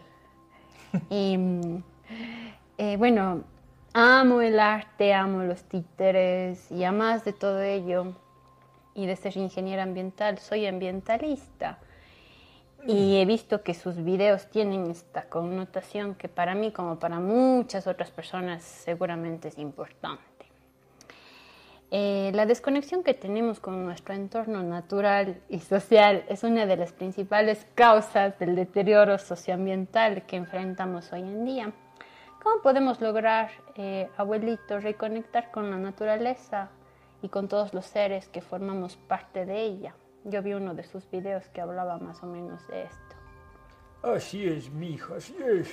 y 1.10 1.38
mm, 1.38 1.84
eh, 2.78 2.98
bueno, 2.98 3.44
amo 3.94 4.42
el 4.42 4.60
arte, 4.60 5.14
amo 5.14 5.44
los 5.44 5.64
títeres 5.64 6.72
y 6.72 6.84
además 6.84 7.24
de 7.26 7.34
todo 7.34 7.62
ello, 7.62 8.14
y 8.96 9.06
de 9.06 9.16
ser 9.16 9.38
ingeniera 9.38 9.84
ambiental, 9.84 10.38
soy 10.38 10.66
ambientalista. 10.68 11.80
Y 12.86 13.16
he 13.16 13.26
visto 13.26 13.64
que 13.64 13.74
sus 13.74 14.04
videos 14.04 14.48
tienen 14.48 14.92
esta 14.92 15.30
connotación 15.30 16.16
que 16.16 16.28
para 16.28 16.54
mí, 16.54 16.72
como 16.72 17.00
para 17.00 17.20
muchas 17.20 17.88
otras 17.88 18.12
personas, 18.12 18.62
seguramente 18.62 19.48
es 19.48 19.58
importante. 19.58 20.22
Eh, 21.96 22.32
la 22.34 22.48
desconexión 22.48 23.04
que 23.04 23.14
tenemos 23.14 23.60
con 23.60 23.86
nuestro 23.86 24.16
entorno 24.16 24.64
natural 24.64 25.40
y 25.48 25.60
social 25.60 26.26
es 26.28 26.44
una 26.44 26.66
de 26.66 26.76
las 26.76 26.92
principales 26.92 27.68
causas 27.76 28.40
del 28.40 28.56
deterioro 28.56 29.20
socioambiental 29.20 30.26
que 30.26 30.38
enfrentamos 30.38 31.14
hoy 31.14 31.22
en 31.22 31.46
día. 31.46 31.72
¿Cómo 32.42 32.64
podemos 32.64 33.00
lograr, 33.00 33.52
eh, 33.76 34.10
abuelito, 34.18 34.80
reconectar 34.80 35.52
con 35.52 35.70
la 35.70 35.78
naturaleza 35.78 36.72
y 37.22 37.30
con 37.30 37.48
todos 37.48 37.76
los 37.76 37.86
seres 37.86 38.28
que 38.28 38.42
formamos 38.42 38.96
parte 38.96 39.46
de 39.46 39.62
ella. 39.62 39.94
Yo 40.24 40.42
vi 40.42 40.56
uno 40.56 40.74
de 40.74 40.86
sus 40.86 41.08
videos 41.12 41.48
que 41.50 41.62
hablaba 41.62 42.00
más 42.00 42.24
o 42.24 42.26
menos 42.26 42.68
de 42.70 42.86
esto. 42.86 43.16
Así 44.02 44.48
es, 44.48 44.68
mi 44.72 44.94
hija, 44.96 45.18
así 45.18 45.38
es. 45.40 45.70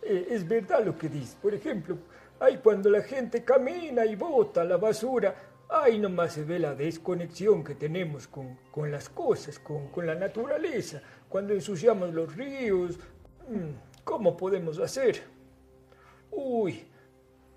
Eh, 0.00 0.28
es 0.30 0.48
verdad 0.48 0.82
lo 0.82 0.96
que 0.96 1.10
dice. 1.10 1.36
Por 1.42 1.52
ejemplo, 1.52 1.98
ahí 2.40 2.58
cuando 2.58 2.88
la 2.88 3.02
gente 3.02 3.44
camina 3.44 4.04
y 4.06 4.16
bota 4.16 4.64
la 4.64 4.76
basura, 4.76 5.34
ahí 5.68 5.98
nomás 5.98 6.32
se 6.32 6.44
ve 6.44 6.58
la 6.58 6.74
desconexión 6.74 7.62
que 7.62 7.74
tenemos 7.74 8.26
con, 8.26 8.58
con 8.70 8.90
las 8.90 9.08
cosas, 9.08 9.58
con, 9.58 9.88
con, 9.88 10.06
la 10.06 10.14
naturaleza. 10.14 11.02
Cuando 11.28 11.52
ensuciamos 11.54 12.12
los 12.14 12.34
ríos, 12.34 12.98
mm, 13.48 14.02
¿cómo 14.04 14.36
podemos 14.36 14.78
hacer? 14.78 15.22
Uy, 16.30 16.84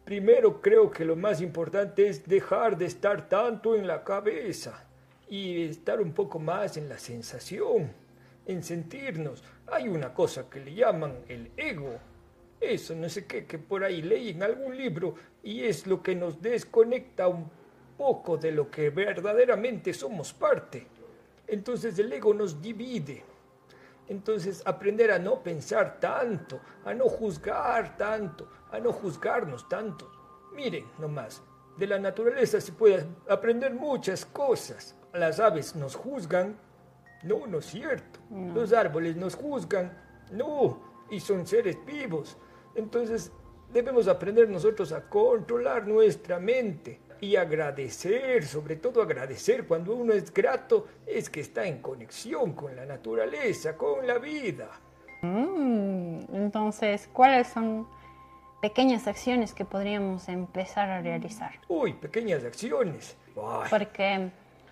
Primero 0.04 0.62
creo 0.62 0.90
que 0.90 1.06
lo 1.06 1.16
más 1.16 1.42
importante 1.42 2.08
es 2.08 2.28
dejar 2.28 2.78
de 2.78 2.86
estar 2.86 3.30
tanto 3.30 3.76
en 3.76 3.86
la 3.86 4.04
cabeza 4.04 4.84
y 5.30 5.64
estar 5.64 6.02
un 6.02 6.12
poco 6.12 6.40
más 6.40 6.76
en 6.76 6.90
la 6.90 6.98
sensación, 6.98 7.94
en 8.46 8.64
sentirnos. 8.64 9.44
Hay 9.68 9.88
una 9.88 10.14
cosa 10.14 10.50
que 10.50 10.60
le 10.60 10.74
llaman 10.74 11.20
el 11.28 11.52
ego. 11.56 12.00
Eso, 12.60 12.96
no 12.96 13.10
sé 13.10 13.26
qué, 13.26 13.46
que 13.46 13.60
por 13.60 13.84
ahí 13.84 14.02
leí 14.02 14.30
en 14.30 14.44
algún 14.44 14.76
libro 14.76 15.16
y 15.44 15.64
es 15.64 15.86
lo 15.86 16.02
que 16.02 16.16
nos 16.16 16.42
desconecta 16.42 17.28
un 17.28 17.50
poco 17.98 18.38
de 18.38 18.52
lo 18.52 18.70
que 18.70 18.90
verdaderamente 18.90 19.94
somos 19.94 20.34
parte. 20.34 20.88
Entonces 21.48 21.98
el 22.00 22.12
ego 22.12 22.34
nos 22.34 22.62
divide. 22.62 23.24
Entonces 24.08 24.62
aprender 24.66 25.12
a 25.12 25.20
no 25.20 25.42
pensar 25.42 26.00
tanto, 26.00 26.60
a 26.84 26.94
no 26.94 27.06
juzgar 27.06 27.96
tanto, 27.98 28.50
a 28.72 28.80
no 28.80 28.92
juzgarnos 28.92 29.70
tanto. 29.70 30.12
Miren 30.54 30.86
nomás, 30.98 31.42
de 31.78 31.88
la 31.88 32.00
naturaleza 32.00 32.60
se 32.60 32.74
puede 32.74 33.06
aprender 33.30 33.74
muchas 33.74 34.26
cosas. 34.26 34.96
Las 35.14 35.40
aves 35.40 35.76
nos 35.76 35.96
juzgan, 35.96 36.58
no, 37.24 37.48
no 37.48 37.60
es 37.60 37.66
cierto. 37.66 38.20
Los 38.54 38.74
árboles 38.74 39.16
nos 39.16 39.36
juzgan, 39.36 39.98
no, 40.32 40.82
y 41.10 41.20
son 41.20 41.46
seres 41.46 41.78
vivos. 41.86 42.38
Entonces 42.76 43.32
debemos 43.72 44.08
aprender 44.08 44.50
nosotros 44.50 44.92
a 44.92 45.08
controlar 45.08 45.88
nuestra 45.88 46.40
mente 46.40 47.00
y 47.22 47.36
agradecer, 47.36 48.46
sobre 48.46 48.76
todo 48.76 49.02
agradecer 49.02 49.66
cuando 49.66 49.96
uno 49.96 50.14
es 50.14 50.34
grato, 50.34 50.88
es 51.06 51.30
que 51.30 51.40
está 51.40 51.66
en 51.66 51.82
conexión 51.82 52.54
con 52.54 52.76
la 52.76 52.86
naturaleza, 52.86 53.78
con 53.78 54.06
la 54.06 54.18
vida. 54.18 54.70
Mm, 55.22 56.20
entonces, 56.34 57.08
¿cuáles 57.14 57.48
son 57.48 57.88
pequeñas 58.62 59.08
acciones 59.08 59.54
que 59.54 59.66
podríamos 59.66 60.30
empezar 60.30 60.90
a 60.90 61.02
realizar. 61.02 61.52
Uy, 61.68 61.94
pequeñas 61.94 62.44
acciones. 62.44 63.18
Porque 63.70 64.30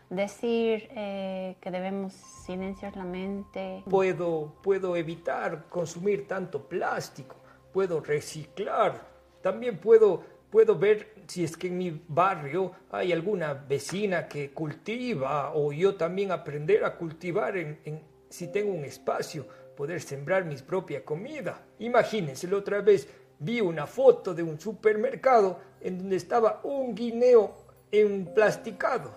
decir 0.10 0.88
eh, 0.91 1.56
que 1.60 1.72
debemos 1.72 2.13
silenciar 2.13 2.96
la 2.96 3.03
mente. 3.03 3.84
Puedo, 3.89 4.53
puedo 4.62 4.96
evitar 4.96 5.65
consumir 5.70 6.27
tanto 6.27 6.68
plástico, 6.68 7.36
puedo 7.74 8.00
reciclar, 8.00 9.01
también 9.41 9.77
puedo, 9.77 10.24
puedo 10.51 10.77
ver 10.77 11.19
si 11.29 11.43
es 11.43 11.55
que 11.55 11.67
en 11.67 11.77
mi 11.77 12.01
barrio 12.07 12.71
hay 12.89 13.13
alguna 13.13 13.53
vecina 13.53 14.27
que 14.27 14.51
cultiva 14.51 15.53
o 15.53 15.71
yo 15.71 15.95
también 15.95 16.31
aprender 16.31 16.83
a 16.83 16.98
cultivar 16.98 17.55
en, 17.55 17.79
en, 17.86 18.01
si 18.29 18.51
tengo 18.51 18.74
un 18.74 18.83
espacio, 18.83 19.45
poder 19.77 20.01
sembrar 20.01 20.43
mi 20.43 20.57
propia 20.57 21.05
comida. 21.05 21.63
Imagínense 21.77 22.48
la 22.48 22.57
otra 22.57 22.81
vez 22.81 23.07
vi 23.38 23.62
una 23.62 23.86
foto 23.86 24.33
de 24.33 24.41
un 24.41 24.59
supermercado 24.59 25.59
en 25.81 26.00
donde 26.00 26.15
estaba 26.15 26.62
un 26.63 26.95
guineo 26.95 27.55
emplasticado. 27.91 29.13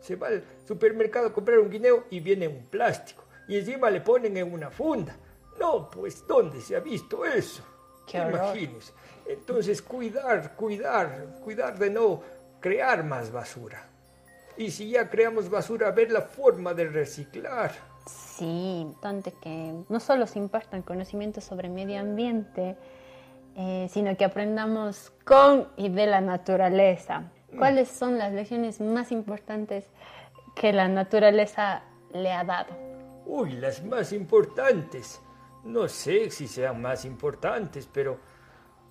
Se 0.00 0.16
va 0.16 0.28
al 0.28 0.44
supermercado 0.68 1.28
a 1.28 1.32
comprar 1.32 1.58
un 1.58 1.70
guineo 1.70 2.04
y 2.10 2.20
viene 2.20 2.46
un 2.46 2.66
plástico. 2.66 3.24
Y 3.48 3.56
encima 3.56 3.90
le 3.90 4.02
ponen 4.02 4.36
en 4.36 4.52
una 4.52 4.70
funda. 4.70 5.16
No, 5.58 5.90
pues, 5.90 6.26
¿dónde 6.26 6.60
se 6.60 6.76
ha 6.76 6.80
visto 6.80 7.24
eso? 7.24 7.64
Imagínense. 8.12 8.92
Entonces 9.26 9.80
cuidar, 9.82 10.54
cuidar, 10.54 11.38
cuidar 11.42 11.78
de 11.78 11.90
no 11.90 12.20
crear 12.60 13.04
más 13.04 13.30
basura. 13.32 13.86
Y 14.56 14.70
si 14.70 14.90
ya 14.90 15.08
creamos 15.10 15.50
basura, 15.50 15.90
ver 15.90 16.12
la 16.12 16.22
forma 16.22 16.74
de 16.74 16.86
reciclar. 16.88 17.72
Sí, 18.06 18.80
importante 18.80 19.32
que 19.42 19.74
no 19.88 20.00
solo 20.00 20.26
se 20.26 20.38
impartan 20.38 20.82
conocimientos 20.82 21.44
sobre 21.44 21.68
medio 21.68 22.00
ambiente, 22.00 22.76
eh, 23.56 23.88
sino 23.90 24.16
que 24.16 24.24
aprendamos 24.24 25.12
con 25.24 25.68
y 25.76 25.88
de 25.88 26.06
la 26.06 26.20
naturaleza. 26.20 27.24
¿Cuáles 27.56 27.88
son 27.88 28.18
las 28.18 28.32
lecciones 28.32 28.80
más 28.80 29.12
importantes 29.12 29.86
que 30.56 30.72
la 30.72 30.88
naturaleza 30.88 31.82
le 32.12 32.32
ha 32.32 32.44
dado? 32.44 32.74
Uy, 33.26 33.52
las 33.52 33.82
más 33.84 34.12
importantes. 34.12 35.20
No 35.64 35.88
sé 35.88 36.30
si 36.30 36.48
sean 36.48 36.80
más 36.82 37.04
importantes, 37.04 37.88
pero... 37.92 38.33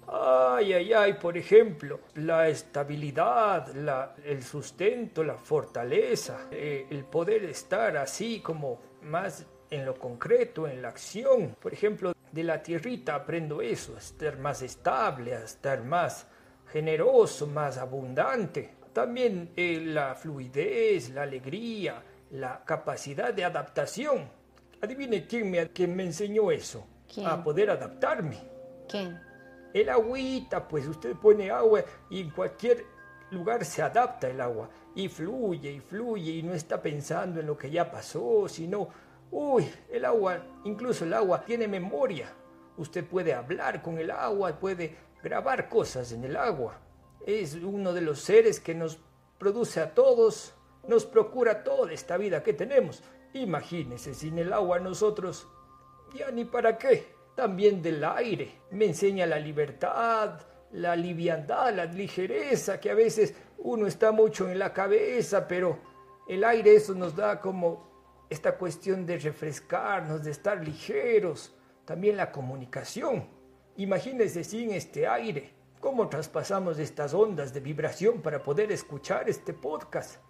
Ay, 0.08 0.74
ay, 0.74 0.94
ay, 0.94 1.14
por 1.14 1.38
ejemplo, 1.38 2.02
la 2.16 2.48
estabilidad, 2.50 3.74
la, 3.74 4.16
el 4.24 4.44
sustento, 4.44 5.24
la 5.24 5.38
fortaleza, 5.38 6.48
eh, 6.52 6.88
el 6.90 7.06
poder 7.06 7.46
estar 7.46 7.98
así 7.98 8.40
como 8.40 8.80
más 9.04 9.46
en 9.70 9.86
lo 9.86 9.96
concreto, 9.96 10.68
en 10.68 10.82
la 10.82 10.90
acción. 10.90 11.56
Por 11.60 11.74
ejemplo, 11.74 12.14
de 12.32 12.44
la 12.44 12.62
tierrita 12.62 13.16
aprendo 13.16 13.62
eso, 13.62 13.96
a 13.96 14.00
estar 14.00 14.38
más 14.38 14.62
estable, 14.62 15.36
a 15.36 15.44
estar 15.44 15.84
más 15.84 16.28
generoso, 16.72 17.48
más 17.48 17.78
abundante. 17.78 18.72
También 18.94 19.52
eh, 19.56 19.82
la 19.84 20.16
fluidez, 20.16 21.10
la 21.10 21.24
alegría, 21.24 22.04
la 22.32 22.64
capacidad 22.64 23.34
de 23.34 23.46
adaptación. 23.46 24.30
Adivine 24.82 25.26
quién 25.26 25.50
me, 25.50 25.70
quién 25.70 25.96
me 25.96 26.04
enseñó 26.04 26.52
eso. 26.52 26.86
A 27.26 27.44
poder 27.44 27.70
adaptarme. 27.70 28.40
¿Quién? 28.90 29.20
El 29.74 29.90
agüita, 29.90 30.68
pues 30.68 30.88
usted 30.88 31.16
pone 31.16 31.50
agua 31.50 31.84
y 32.10 32.22
en 32.22 32.30
cualquier 32.30 32.86
lugar 33.32 33.66
se 33.66 33.82
adapta 33.82 34.30
el 34.30 34.40
agua 34.40 34.70
y 34.96 35.10
fluye 35.10 35.72
y 35.72 35.80
fluye 35.80 36.32
y 36.32 36.44
no 36.44 36.54
está 36.54 36.82
pensando 36.82 37.40
en 37.40 37.48
lo 37.48 37.58
que 37.58 37.72
ya 37.72 37.90
pasó, 37.90 38.48
sino, 38.48 38.90
uy, 39.32 39.68
el 39.90 40.06
agua, 40.06 40.46
incluso 40.64 41.06
el 41.06 41.14
agua 41.14 41.44
tiene 41.44 41.68
memoria. 41.68 42.32
Usted 42.78 43.04
puede 43.06 43.34
hablar 43.34 43.82
con 43.82 43.98
el 43.98 44.12
agua, 44.12 44.60
puede 44.60 44.96
grabar 45.24 45.70
cosas 45.70 46.12
en 46.12 46.24
el 46.24 46.38
agua. 46.38 46.80
Es 47.26 47.56
uno 47.56 47.94
de 47.94 48.02
los 48.02 48.20
seres 48.20 48.60
que 48.60 48.76
nos 48.76 49.00
produce 49.40 49.80
a 49.80 49.94
todos, 49.94 50.54
nos 50.88 51.06
procura 51.06 51.64
toda 51.64 51.92
esta 51.92 52.18
vida 52.18 52.44
que 52.44 52.54
tenemos. 52.54 53.02
Imagínese, 53.34 54.14
sin 54.14 54.38
el 54.38 54.54
agua 54.54 54.80
nosotros, 54.80 55.48
ya 56.14 56.30
ni 56.30 56.46
para 56.46 56.78
qué. 56.78 57.13
También 57.36 57.82
del 57.82 58.04
aire. 58.04 58.62
Me 58.72 58.86
enseña 58.86 59.26
la 59.26 59.40
libertad, 59.40 60.40
la 60.72 60.96
liviandad, 60.96 61.74
la 61.74 61.86
ligereza, 61.86 62.80
que 62.80 62.90
a 62.90 62.96
veces 62.96 63.34
uno 63.60 63.88
está 63.88 64.12
mucho 64.12 64.50
en 64.50 64.60
la 64.60 64.74
cabeza, 64.74 65.48
pero 65.48 65.80
el 66.28 66.44
aire 66.44 66.76
eso 66.76 66.94
nos 66.94 67.16
da 67.16 67.40
como 67.40 68.26
esta 68.30 68.58
cuestión 68.58 69.06
de 69.06 69.18
refrescarnos, 69.18 70.24
de 70.24 70.32
estar 70.32 70.64
ligeros. 70.64 71.56
También 71.86 72.18
la 72.18 72.32
comunicación. 72.32 73.28
Imagínense 73.78 74.44
sin 74.44 74.72
este 74.72 75.08
aire, 75.08 75.54
cómo 75.80 76.08
traspasamos 76.08 76.80
estas 76.80 77.14
ondas 77.14 77.54
de 77.54 77.60
vibración 77.60 78.22
para 78.22 78.42
poder 78.42 78.72
escuchar 78.72 79.30
este 79.30 79.54
podcast. 79.54 80.22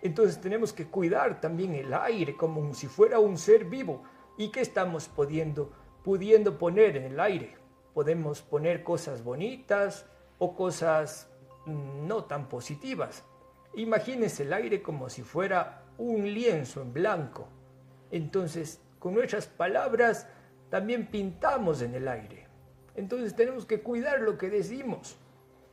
Entonces 0.00 0.40
tenemos 0.40 0.72
que 0.72 0.86
cuidar 0.86 1.40
también 1.40 1.74
el 1.74 1.92
aire 1.92 2.36
como 2.36 2.72
si 2.74 2.86
fuera 2.86 3.18
un 3.18 3.36
ser 3.36 3.66
vivo. 3.66 4.02
¿Y 4.38 4.50
qué 4.50 4.60
estamos 4.60 5.08
pudiendo, 5.08 5.70
pudiendo 6.04 6.58
poner 6.58 6.96
en 6.96 7.04
el 7.04 7.20
aire? 7.20 7.56
Podemos 7.94 8.42
poner 8.42 8.82
cosas 8.82 9.22
bonitas 9.22 10.06
o 10.38 10.54
cosas 10.54 11.30
mm, 11.66 12.06
no 12.06 12.24
tan 12.24 12.48
positivas. 12.48 13.24
Imagínense 13.74 14.42
el 14.42 14.52
aire 14.52 14.82
como 14.82 15.08
si 15.08 15.22
fuera 15.22 15.84
un 15.98 16.24
lienzo 16.32 16.82
en 16.82 16.92
blanco. 16.92 17.48
Entonces, 18.10 18.80
con 18.98 19.14
nuestras 19.14 19.46
palabras 19.46 20.28
también 20.70 21.06
pintamos 21.06 21.82
en 21.82 21.94
el 21.94 22.08
aire. 22.08 22.46
Entonces 22.94 23.34
tenemos 23.34 23.66
que 23.66 23.80
cuidar 23.80 24.20
lo 24.20 24.36
que 24.36 24.50
decimos, 24.50 25.16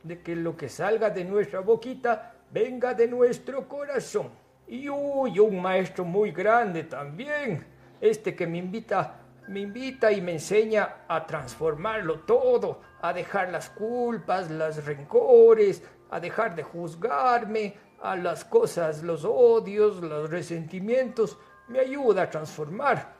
de 0.02 0.20
que 0.22 0.34
lo 0.34 0.56
que 0.56 0.68
salga 0.68 1.10
de 1.10 1.24
nuestra 1.24 1.60
boquita 1.60 2.34
venga 2.50 2.94
de 2.94 3.08
nuestro 3.08 3.68
corazón. 3.68 4.30
Y 4.66 4.88
uy, 4.88 5.38
un 5.38 5.60
maestro 5.60 6.04
muy 6.04 6.32
grande 6.32 6.84
también, 6.84 7.64
este 8.00 8.34
que 8.34 8.46
me 8.46 8.58
invita, 8.58 9.20
me 9.50 9.60
invita 9.60 10.10
y 10.10 10.20
me 10.20 10.32
enseña 10.32 11.04
a 11.06 11.26
transformarlo 11.26 12.20
todo, 12.20 12.80
a 13.02 13.12
dejar 13.12 13.50
las 13.50 13.70
culpas, 13.70 14.50
los 14.50 14.84
rencores, 14.84 15.82
a 16.10 16.18
dejar 16.18 16.54
de 16.54 16.62
juzgarme, 16.62 17.74
a 18.00 18.16
las 18.16 18.44
cosas, 18.44 19.02
los 19.02 19.24
odios, 19.24 20.00
los 20.00 20.30
resentimientos, 20.30 21.38
me 21.68 21.80
ayuda 21.80 22.22
a 22.22 22.30
transformar. 22.30 23.14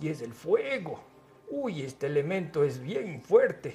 Y 0.00 0.08
es 0.08 0.20
el 0.20 0.34
fuego 0.34 1.00
uy, 1.48 1.82
este 1.82 2.06
elemento 2.06 2.64
es 2.64 2.80
bien 2.80 3.22
fuerte, 3.22 3.74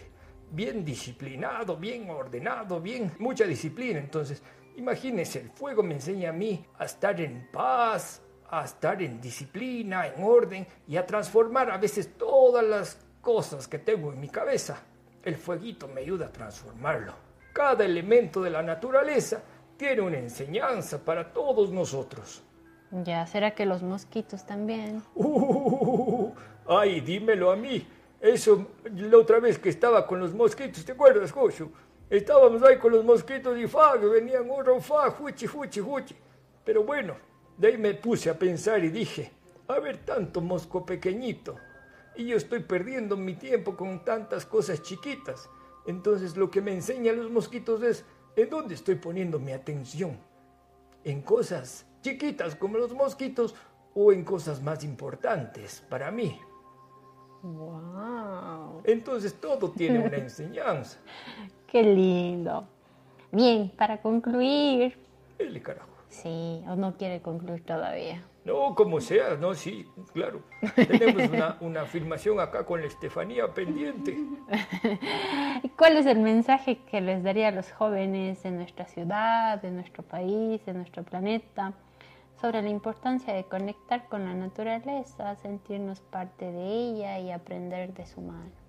bien 0.51 0.83
disciplinado, 0.83 1.77
bien 1.77 2.09
ordenado, 2.09 2.79
bien, 2.79 3.11
mucha 3.19 3.45
disciplina. 3.45 3.99
Entonces, 3.99 4.41
imagínense, 4.75 5.39
el 5.39 5.49
fuego 5.49 5.83
me 5.83 5.95
enseña 5.95 6.29
a 6.29 6.33
mí 6.33 6.65
a 6.77 6.85
estar 6.85 7.19
en 7.21 7.49
paz, 7.51 8.21
a 8.51 8.65
estar 8.65 9.01
en 9.01 9.21
disciplina, 9.21 10.05
en 10.07 10.21
orden 10.23 10.67
y 10.87 10.97
a 10.97 11.05
transformar 11.05 11.71
a 11.71 11.77
veces 11.77 12.17
todas 12.17 12.63
las 12.63 12.97
cosas 13.21 13.67
que 13.67 13.79
tengo 13.79 14.11
en 14.11 14.19
mi 14.19 14.27
cabeza. 14.27 14.83
El 15.23 15.35
fueguito 15.35 15.87
me 15.87 16.01
ayuda 16.01 16.27
a 16.27 16.31
transformarlo. 16.31 17.13
Cada 17.53 17.85
elemento 17.85 18.41
de 18.41 18.49
la 18.49 18.61
naturaleza 18.61 19.41
tiene 19.77 20.01
una 20.01 20.17
enseñanza 20.17 21.03
para 21.03 21.31
todos 21.31 21.71
nosotros. 21.71 22.43
Ya, 22.91 23.25
¿será 23.25 23.51
que 23.51 23.65
los 23.65 23.81
mosquitos 23.81 24.45
también? 24.45 25.01
Uh, 25.15 26.33
ay, 26.67 26.99
dímelo 26.99 27.51
a 27.51 27.55
mí. 27.55 27.87
Eso, 28.19 28.67
la 28.93 29.17
otra 29.17 29.39
vez 29.39 29.57
que 29.57 29.69
estaba 29.69 30.05
con 30.05 30.19
los 30.19 30.33
mosquitos, 30.33 30.83
¿te 30.83 30.91
acuerdas, 30.91 31.31
Joshu? 31.31 31.71
Estábamos 32.09 32.61
ahí 32.63 32.77
con 32.77 32.91
los 32.91 33.05
mosquitos 33.05 33.57
y 33.57 33.65
fa, 33.67 33.95
venían 33.95 34.49
uno, 34.49 34.81
fa, 34.81 35.09
fuchi, 35.09 35.47
fuchi, 35.47 35.79
fuchi. 35.79 36.15
Pero 36.65 36.83
bueno, 36.83 37.15
de 37.61 37.67
ahí 37.67 37.77
me 37.77 37.93
puse 37.93 38.27
a 38.27 38.39
pensar 38.39 38.83
y 38.83 38.89
dije, 38.89 39.31
a 39.67 39.77
ver, 39.79 39.99
tanto 39.99 40.41
mosco 40.41 40.83
pequeñito. 40.83 41.57
Y 42.15 42.25
yo 42.25 42.35
estoy 42.35 42.61
perdiendo 42.61 43.15
mi 43.15 43.35
tiempo 43.35 43.77
con 43.77 44.03
tantas 44.03 44.47
cosas 44.47 44.81
chiquitas. 44.81 45.47
Entonces 45.85 46.35
lo 46.35 46.49
que 46.49 46.59
me 46.59 46.73
enseñan 46.73 47.17
los 47.17 47.29
mosquitos 47.29 47.83
es 47.83 48.03
en 48.35 48.49
dónde 48.49 48.73
estoy 48.73 48.95
poniendo 48.95 49.37
mi 49.37 49.51
atención. 49.51 50.17
En 51.03 51.21
cosas 51.21 51.85
chiquitas 52.01 52.55
como 52.55 52.79
los 52.79 52.95
mosquitos 52.95 53.53
o 53.93 54.11
en 54.11 54.23
cosas 54.23 54.59
más 54.63 54.83
importantes 54.83 55.83
para 55.87 56.09
mí. 56.09 56.39
Wow. 57.43 58.81
Entonces 58.85 59.35
todo 59.35 59.69
tiene 59.69 59.99
una 59.99 60.17
enseñanza. 60.17 60.97
Qué 61.67 61.83
lindo. 61.83 62.67
Bien, 63.31 63.69
para 63.77 64.01
concluir. 64.01 64.97
El 65.37 65.61
carajo. 65.61 65.90
Sí, 66.11 66.63
o 66.67 66.75
no 66.75 66.97
quiere 66.97 67.21
concluir 67.21 67.65
todavía. 67.65 68.23
No, 68.45 68.75
como 68.75 69.01
sea, 69.01 69.35
no, 69.35 69.53
sí, 69.53 69.87
claro. 70.13 70.43
Tenemos 70.75 71.29
una, 71.29 71.57
una 71.61 71.81
afirmación 71.81 72.39
acá 72.39 72.65
con 72.65 72.81
la 72.81 72.87
Estefanía 72.87 73.47
pendiente. 73.53 74.17
¿Cuál 75.77 75.97
es 75.97 76.05
el 76.05 76.19
mensaje 76.19 76.79
que 76.89 77.01
les 77.01 77.23
daría 77.23 77.47
a 77.47 77.51
los 77.51 77.71
jóvenes 77.71 78.43
de 78.43 78.51
nuestra 78.51 78.85
ciudad, 78.85 79.61
de 79.61 79.71
nuestro 79.71 80.03
país, 80.03 80.63
de 80.65 80.73
nuestro 80.73 81.03
planeta? 81.03 81.73
sobre 82.41 82.63
la 82.63 82.69
importancia 82.69 83.33
de 83.35 83.43
conectar 83.43 84.07
con 84.09 84.25
la 84.25 84.33
naturaleza, 84.33 85.35
sentirnos 85.35 85.99
parte 85.99 86.51
de 86.51 86.65
ella 86.65 87.19
y 87.19 87.29
aprender 87.29 87.93
de 87.93 88.07
su 88.07 88.19
mano. 88.19 88.60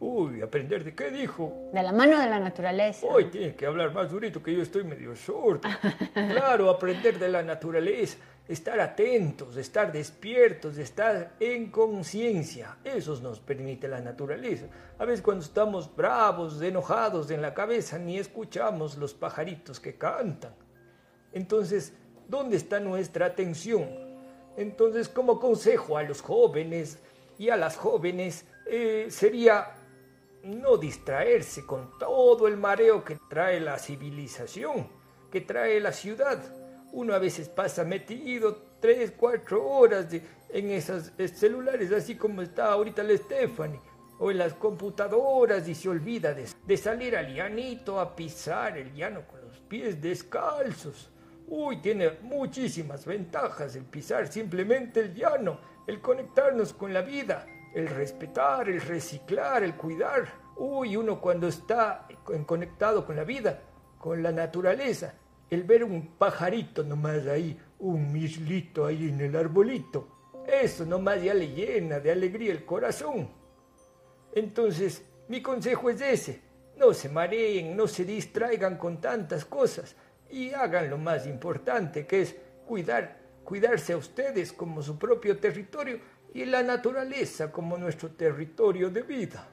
Uy, 0.00 0.42
¿aprender 0.42 0.84
de 0.84 0.94
qué 0.94 1.10
dijo? 1.10 1.70
De 1.72 1.82
la 1.82 1.92
mano 1.92 2.18
de 2.18 2.28
la 2.28 2.38
naturaleza. 2.38 3.06
Hoy 3.06 3.26
tiene 3.26 3.54
que 3.54 3.66
hablar 3.66 3.92
más 3.92 4.10
durito 4.10 4.42
que 4.42 4.54
yo 4.54 4.62
estoy 4.62 4.84
medio 4.84 5.14
sordo. 5.16 5.68
claro, 6.12 6.68
aprender 6.68 7.18
de 7.18 7.28
la 7.28 7.42
naturaleza, 7.42 8.18
estar 8.46 8.80
atentos, 8.80 9.56
estar 9.56 9.92
despiertos, 9.92 10.76
estar 10.78 11.34
en 11.40 11.70
conciencia. 11.70 12.76
Eso 12.84 13.18
nos 13.20 13.40
permite 13.40 13.88
la 13.88 14.00
naturaleza. 14.00 14.66
A 14.98 15.04
veces 15.04 15.22
cuando 15.22 15.44
estamos 15.44 15.94
bravos, 15.94 16.60
enojados 16.60 17.30
en 17.30 17.40
la 17.40 17.54
cabeza, 17.54 17.98
ni 17.98 18.18
escuchamos 18.18 18.98
los 18.98 19.14
pajaritos 19.14 19.80
que 19.80 19.96
cantan. 19.96 20.54
Entonces, 21.32 21.94
¿Dónde 22.28 22.56
está 22.56 22.80
nuestra 22.80 23.26
atención? 23.26 23.86
Entonces, 24.56 25.08
como 25.08 25.38
consejo 25.38 25.98
a 25.98 26.02
los 26.02 26.22
jóvenes 26.22 26.98
y 27.38 27.50
a 27.50 27.56
las 27.56 27.76
jóvenes, 27.76 28.46
eh, 28.66 29.08
sería 29.10 29.72
no 30.44 30.76
distraerse 30.76 31.64
con 31.64 31.98
todo 31.98 32.46
el 32.46 32.56
mareo 32.56 33.02
que 33.02 33.18
trae 33.28 33.60
la 33.60 33.78
civilización, 33.78 34.88
que 35.30 35.40
trae 35.40 35.80
la 35.80 35.92
ciudad. 35.92 36.38
Uno 36.92 37.14
a 37.14 37.18
veces 37.18 37.48
pasa 37.48 37.84
metido 37.84 38.56
tres, 38.80 39.12
cuatro 39.16 39.66
horas 39.66 40.06
en 40.50 40.70
esos 40.70 41.12
celulares, 41.34 41.90
así 41.92 42.16
como 42.16 42.42
está 42.42 42.72
ahorita 42.72 43.02
la 43.02 43.16
Stephanie. 43.16 43.80
o 44.18 44.30
en 44.30 44.38
las 44.38 44.54
computadoras 44.54 45.66
y 45.68 45.74
se 45.74 45.88
olvida 45.88 46.32
de, 46.34 46.46
de 46.64 46.76
salir 46.76 47.16
al 47.16 47.34
llanito 47.34 47.98
a 47.98 48.14
pisar 48.14 48.78
el 48.78 48.94
llano 48.94 49.26
con 49.26 49.40
los 49.42 49.58
pies 49.58 50.00
descalzos. 50.00 51.10
Uy, 51.46 51.78
tiene 51.78 52.10
muchísimas 52.22 53.04
ventajas 53.04 53.76
el 53.76 53.84
pisar 53.84 54.28
simplemente 54.28 55.00
el 55.00 55.14
llano, 55.14 55.58
el 55.86 56.00
conectarnos 56.00 56.72
con 56.72 56.92
la 56.92 57.02
vida, 57.02 57.46
el 57.74 57.88
respetar, 57.88 58.68
el 58.68 58.80
reciclar, 58.80 59.62
el 59.64 59.76
cuidar. 59.76 60.28
Uy, 60.56 60.96
uno 60.96 61.20
cuando 61.20 61.48
está 61.48 62.06
conectado 62.46 63.04
con 63.04 63.16
la 63.16 63.24
vida, 63.24 63.60
con 63.98 64.22
la 64.22 64.30
naturaleza, 64.30 65.14
el 65.50 65.64
ver 65.64 65.84
un 65.84 66.16
pajarito 66.16 66.84
nomás 66.84 67.26
ahí, 67.26 67.58
un 67.80 68.12
mislito 68.12 68.86
ahí 68.86 69.08
en 69.08 69.20
el 69.20 69.36
arbolito, 69.36 70.08
eso 70.46 70.84
nomás 70.84 71.22
ya 71.22 71.34
le 71.34 71.48
llena 71.48 71.98
de 71.98 72.12
alegría 72.12 72.52
el 72.52 72.64
corazón. 72.64 73.28
Entonces, 74.34 75.04
mi 75.28 75.42
consejo 75.42 75.90
es 75.90 76.00
ese, 76.00 76.40
no 76.76 76.92
se 76.92 77.08
mareen, 77.08 77.76
no 77.76 77.88
se 77.88 78.04
distraigan 78.04 78.76
con 78.76 79.00
tantas 79.00 79.44
cosas 79.44 79.96
y 80.30 80.52
hagan 80.52 80.90
lo 80.90 80.98
más 80.98 81.26
importante 81.26 82.06
que 82.06 82.22
es 82.22 82.36
cuidar, 82.66 83.18
cuidarse 83.44 83.92
a 83.92 83.96
ustedes 83.96 84.52
como 84.52 84.82
su 84.82 84.98
propio 84.98 85.38
territorio 85.38 85.98
y 86.34 86.44
la 86.44 86.62
naturaleza 86.62 87.50
como 87.50 87.78
nuestro 87.78 88.10
territorio 88.10 88.90
de 88.90 89.02
vida. 89.02 89.48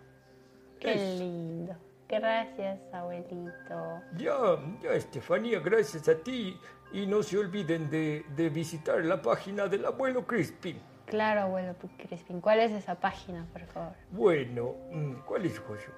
Qué 0.79 0.95
lindo. 0.95 1.75
Gracias, 2.09 2.79
abuelito. 2.91 4.01
Ya, 4.17 4.35
ya, 4.81 4.93
Estefanía, 4.93 5.59
gracias 5.59 6.09
a 6.09 6.15
ti. 6.15 6.59
Y 6.91 7.05
no 7.05 7.23
se 7.23 7.37
olviden 7.37 7.89
de, 7.89 8.25
de 8.35 8.49
visitar 8.49 9.05
la 9.05 9.21
página 9.21 9.67
del 9.67 9.85
abuelo 9.85 10.27
Crispin. 10.27 10.77
Claro, 11.05 11.41
abuelo 11.41 11.75
Crispin. 11.97 12.41
¿Cuál 12.41 12.59
es 12.59 12.71
esa 12.71 12.95
página, 12.95 13.47
por 13.53 13.65
favor? 13.67 13.93
Bueno, 14.09 14.75
mm, 14.91 15.13
¿cuál 15.25 15.45
es, 15.45 15.57
Joyo? 15.59 15.91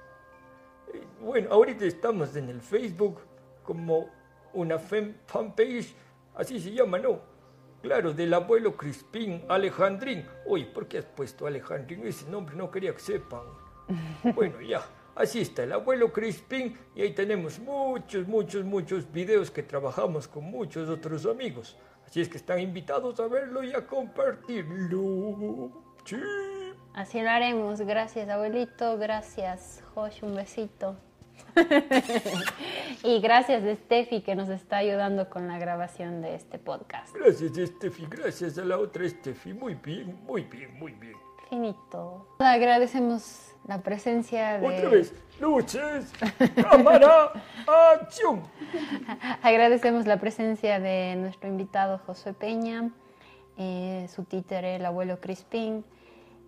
Eh, 0.92 1.02
bueno, 1.20 1.50
ahorita 1.50 1.84
estamos 1.86 2.36
en 2.36 2.48
el 2.50 2.60
Facebook 2.60 3.20
como 3.64 4.08
una 4.52 4.78
fanpage, 4.78 5.94
así 6.36 6.60
se 6.60 6.70
llama, 6.72 6.98
¿no? 6.98 7.33
Claro, 7.84 8.14
del 8.14 8.32
abuelo 8.32 8.78
Crispín 8.78 9.44
Alejandrín. 9.46 10.26
Oye, 10.46 10.64
¿por 10.64 10.88
qué 10.88 10.96
has 10.96 11.04
puesto 11.04 11.46
Alejandrín? 11.46 12.06
Ese 12.06 12.26
nombre 12.30 12.56
no 12.56 12.70
quería 12.70 12.94
que 12.94 13.00
sepan. 13.00 13.42
Bueno, 14.34 14.62
ya. 14.62 14.80
Así 15.14 15.42
está 15.42 15.64
el 15.64 15.72
abuelo 15.72 16.10
Crispín 16.10 16.78
y 16.94 17.02
ahí 17.02 17.12
tenemos 17.12 17.58
muchos, 17.58 18.26
muchos, 18.26 18.64
muchos 18.64 19.12
videos 19.12 19.50
que 19.50 19.62
trabajamos 19.62 20.26
con 20.26 20.44
muchos 20.44 20.88
otros 20.88 21.26
amigos. 21.26 21.76
Así 22.06 22.22
es 22.22 22.28
que 22.30 22.38
están 22.38 22.58
invitados 22.58 23.20
a 23.20 23.26
verlo 23.28 23.62
y 23.62 23.74
a 23.74 23.86
compartirlo. 23.86 25.70
Sí. 26.06 26.16
Así 26.94 27.20
lo 27.20 27.28
haremos. 27.28 27.82
Gracias, 27.82 28.30
abuelito. 28.30 28.96
Gracias, 28.96 29.84
Josh. 29.94 30.22
Un 30.22 30.36
besito. 30.36 30.96
y 33.02 33.20
gracias 33.20 33.64
a 33.64 33.74
Steffi 33.74 34.22
que 34.22 34.34
nos 34.34 34.48
está 34.48 34.78
ayudando 34.78 35.30
con 35.30 35.46
la 35.46 35.58
grabación 35.58 36.20
de 36.20 36.34
este 36.34 36.58
podcast. 36.58 37.14
Gracias, 37.14 37.52
Steffi. 37.52 38.06
Gracias 38.08 38.58
a 38.58 38.64
la 38.64 38.78
otra 38.78 39.08
Steffi. 39.08 39.52
Muy 39.52 39.74
bien, 39.74 40.18
muy 40.24 40.42
bien, 40.42 40.78
muy 40.78 40.92
bien. 40.92 41.14
Finito. 41.48 42.26
Agradecemos 42.38 43.54
la 43.66 43.82
presencia 43.82 44.58
de... 44.58 44.66
Otra 44.66 44.88
vez, 44.88 45.14
luces, 45.40 46.12
cámara, 46.56 47.30
acción. 47.94 48.42
Agradecemos 49.42 50.06
la 50.06 50.18
presencia 50.18 50.80
de 50.80 51.16
nuestro 51.16 51.48
invitado 51.48 51.98
Josué 52.06 52.32
Peña, 52.32 52.90
eh, 53.56 54.08
su 54.14 54.24
títere 54.24 54.76
el 54.76 54.86
abuelo 54.86 55.20
Crispín, 55.20 55.84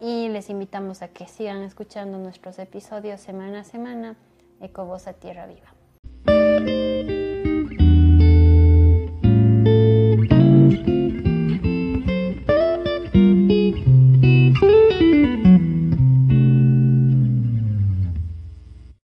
y 0.00 0.28
les 0.28 0.50
invitamos 0.50 1.02
a 1.02 1.08
que 1.08 1.26
sigan 1.26 1.62
escuchando 1.62 2.18
nuestros 2.18 2.58
episodios 2.58 3.20
semana 3.20 3.60
a 3.60 3.64
semana, 3.64 4.16
Ecovoz 4.60 5.06
a 5.06 5.12
Tierra 5.12 5.46
Viva. 5.46 5.74